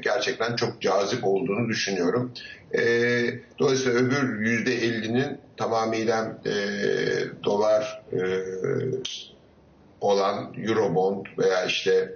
gerçekten 0.01 0.55
çok 0.55 0.81
cazip 0.81 1.23
olduğunu 1.23 1.69
düşünüyorum. 1.69 2.31
E, 2.73 2.81
dolayısıyla 3.59 3.99
öbür 3.99 4.39
yüzde 4.39 4.73
ellinin 4.73 5.37
tamamıyla 5.57 6.37
e, 6.45 6.53
dolar 7.43 8.01
e, 8.13 8.19
olan 10.01 10.53
Eurobond 10.57 11.25
veya 11.37 11.65
işte 11.65 12.15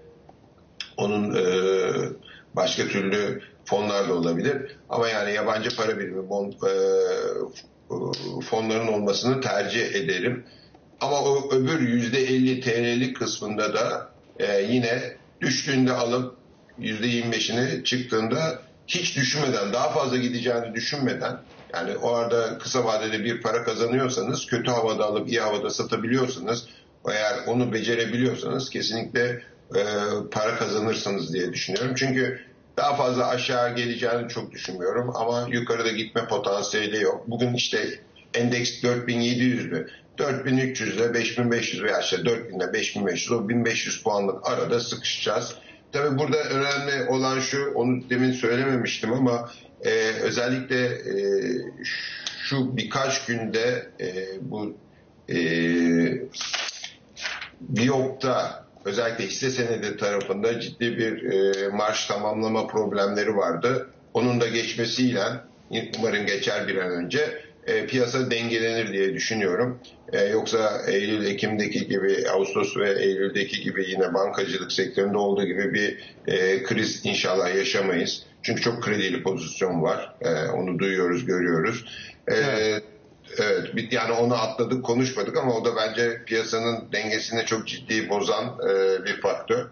onun 0.98 1.36
e, 1.36 1.46
başka 2.56 2.88
türlü 2.88 3.42
fonlar 3.66 4.10
da 4.10 4.14
olabilir. 4.14 4.78
Ama 4.90 5.10
yani 5.10 5.34
yabancı 5.34 5.76
para 5.76 6.00
birimi 6.00 6.30
bond, 6.30 6.54
e, 6.54 6.74
fonların 8.50 8.88
olmasını 8.88 9.42
tercih 9.42 9.96
ederim. 9.96 10.46
Ama 11.02 11.22
o 11.22 11.52
öbür 11.52 11.80
%50 11.80 12.62
TL'lik 12.62 13.18
kısmında 13.18 13.74
da 13.74 14.10
e, 14.40 14.62
yine 14.62 15.18
düştüğünde 15.42 15.94
alıp 15.94 16.36
%25'ini 16.80 17.84
çıktığında 17.84 18.60
hiç 18.88 19.18
düşünmeden, 19.18 19.74
daha 19.74 19.90
fazla 19.90 20.18
gideceğini 20.18 20.74
düşünmeden 20.74 21.40
yani 21.74 21.98
o 21.98 22.14
arada 22.14 22.58
kısa 22.58 22.86
vadede 22.86 23.24
bir 23.24 23.42
para 23.42 23.64
kazanıyorsanız, 23.64 24.46
kötü 24.46 24.72
havada 24.72 25.06
alıp 25.06 25.30
iyi 25.30 25.40
havada 25.40 25.70
satabiliyorsanız, 25.70 26.68
eğer 27.08 27.48
onu 27.48 27.74
becerebiliyorsanız 27.74 28.70
kesinlikle 28.70 29.42
e, 29.76 29.84
para 30.32 30.56
kazanırsınız 30.58 31.34
diye 31.34 31.54
düşünüyorum. 31.54 31.96
Çünkü 31.96 32.40
daha 32.78 32.96
fazla 32.96 33.28
aşağı 33.28 33.76
geleceğini 33.76 34.30
çok 34.30 34.52
düşünmüyorum 34.52 35.12
ama 35.16 35.48
yukarıda 35.50 35.92
gitme 35.92 36.28
potansiyeli 36.28 37.02
yok. 37.02 37.24
Bugün 37.28 37.54
işte 37.54 38.00
endeks 38.34 38.84
4700'lü. 38.84 39.88
4300 40.18 40.96
ile 40.96 41.14
5500 41.14 41.84
veya 41.84 42.00
işte 42.00 42.26
4000 42.26 42.60
ile 42.60 42.74
5500 42.74 43.32
o 43.32 43.50
1500 43.50 44.04
puanlık 44.04 44.50
arada 44.50 44.80
sıkışacağız. 44.80 45.56
Tabi 45.92 46.18
burada 46.18 46.38
önemli 46.38 47.10
olan 47.10 47.40
şu 47.40 47.72
onu 47.76 48.10
demin 48.10 48.32
söylememiştim 48.32 49.14
ama 49.14 49.52
e, 49.82 49.90
özellikle 50.22 50.86
e, 50.86 51.16
şu 52.44 52.78
birkaç 52.78 53.26
günde 53.26 53.92
e, 54.00 54.26
bu 54.42 54.78
e, 55.30 55.38
Biyok'ta 57.62 58.63
özellikle 58.86 59.26
hisse 59.26 59.50
senedi 59.50 59.98
tarafında 59.98 60.60
ciddi 60.60 60.98
bir 60.98 61.32
e, 61.32 61.68
marş 61.68 62.06
tamamlama 62.06 62.68
problemleri 62.68 63.36
vardı. 63.36 63.90
Onun 64.14 64.42
da 64.42 64.48
geçmesiyle 64.48 65.22
umarım 66.00 66.26
geçer 66.26 66.68
bir 66.68 66.78
an 66.78 66.92
önce 66.92 67.42
e, 67.68 67.86
piyasa 67.86 68.32
dengelenir 68.32 68.94
diye 68.94 69.14
düşünüyorum. 69.14 69.80
E, 70.14 70.24
yoksa 70.24 70.82
Eylül, 70.88 71.26
Ekim'deki 71.26 71.88
gibi, 71.88 72.30
Ağustos 72.30 72.78
ve 72.78 73.04
Eylül'deki 73.04 73.62
gibi 73.62 73.86
yine 73.90 74.14
bankacılık 74.14 74.72
sektöründe 74.72 75.18
olduğu 75.18 75.46
gibi 75.46 75.74
bir 75.74 76.16
e, 76.28 76.64
kriz 76.64 77.02
inşallah 77.06 77.56
yaşamayız. 77.56 78.24
Çünkü 78.42 78.62
çok 78.62 78.84
kredili 78.84 79.24
pozisyon 79.24 79.82
var. 79.82 80.16
E, 80.22 80.50
onu 80.50 80.80
duyuyoruz, 80.80 81.26
görüyoruz. 81.26 81.86
E. 82.32 82.93
Evet, 83.38 83.94
yani 83.94 84.12
onu 84.12 84.34
atladık, 84.34 84.86
konuşmadık 84.86 85.38
ama 85.38 85.54
o 85.54 85.66
da 85.66 85.76
bence 85.76 86.24
piyasanın 86.26 86.84
dengesini 86.92 87.46
çok 87.46 87.68
ciddi 87.68 88.10
bozan 88.10 88.46
e, 88.46 89.06
bir 89.06 89.22
faktör. 89.22 89.66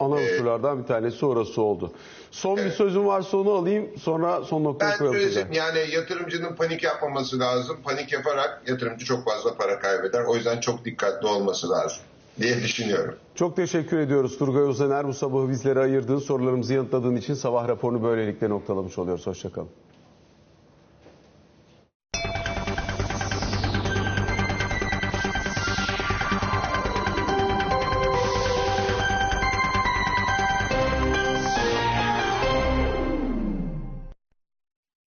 Ana 0.00 0.14
unsurlardan 0.14 0.82
bir 0.82 0.86
tanesi 0.86 1.26
orası 1.26 1.62
oldu. 1.62 1.92
Son 2.30 2.56
evet. 2.56 2.66
bir 2.66 2.70
sözüm 2.70 3.06
varsa 3.06 3.36
onu 3.36 3.52
alayım 3.52 3.88
sonra 4.00 4.42
son 4.42 4.64
noktayı 4.64 4.92
ben 4.92 4.98
koyalım. 4.98 5.18
Ben 5.36 5.52
yani 5.52 5.78
yatırımcının 5.92 6.54
panik 6.54 6.82
yapmaması 6.82 7.38
lazım. 7.38 7.76
Panik 7.84 8.12
yaparak 8.12 8.62
yatırımcı 8.66 9.04
çok 9.04 9.24
fazla 9.24 9.54
para 9.54 9.78
kaybeder. 9.78 10.24
O 10.24 10.36
yüzden 10.36 10.60
çok 10.60 10.84
dikkatli 10.84 11.26
olması 11.26 11.70
lazım 11.70 12.02
diye 12.40 12.56
düşünüyorum. 12.62 13.14
Çok 13.34 13.56
teşekkür 13.56 13.98
ediyoruz 13.98 14.38
Turgay 14.38 14.62
Özener. 14.62 15.08
Bu 15.08 15.14
sabah 15.14 15.48
bizlere 15.48 15.80
ayırdığın 15.80 16.18
sorularımızı 16.18 16.74
yanıtladığın 16.74 17.16
için 17.16 17.34
sabah 17.34 17.68
raporunu 17.68 18.02
böylelikle 18.02 18.48
noktalamış 18.48 18.98
oluyoruz. 18.98 19.26
Hoşçakalın. 19.26 19.68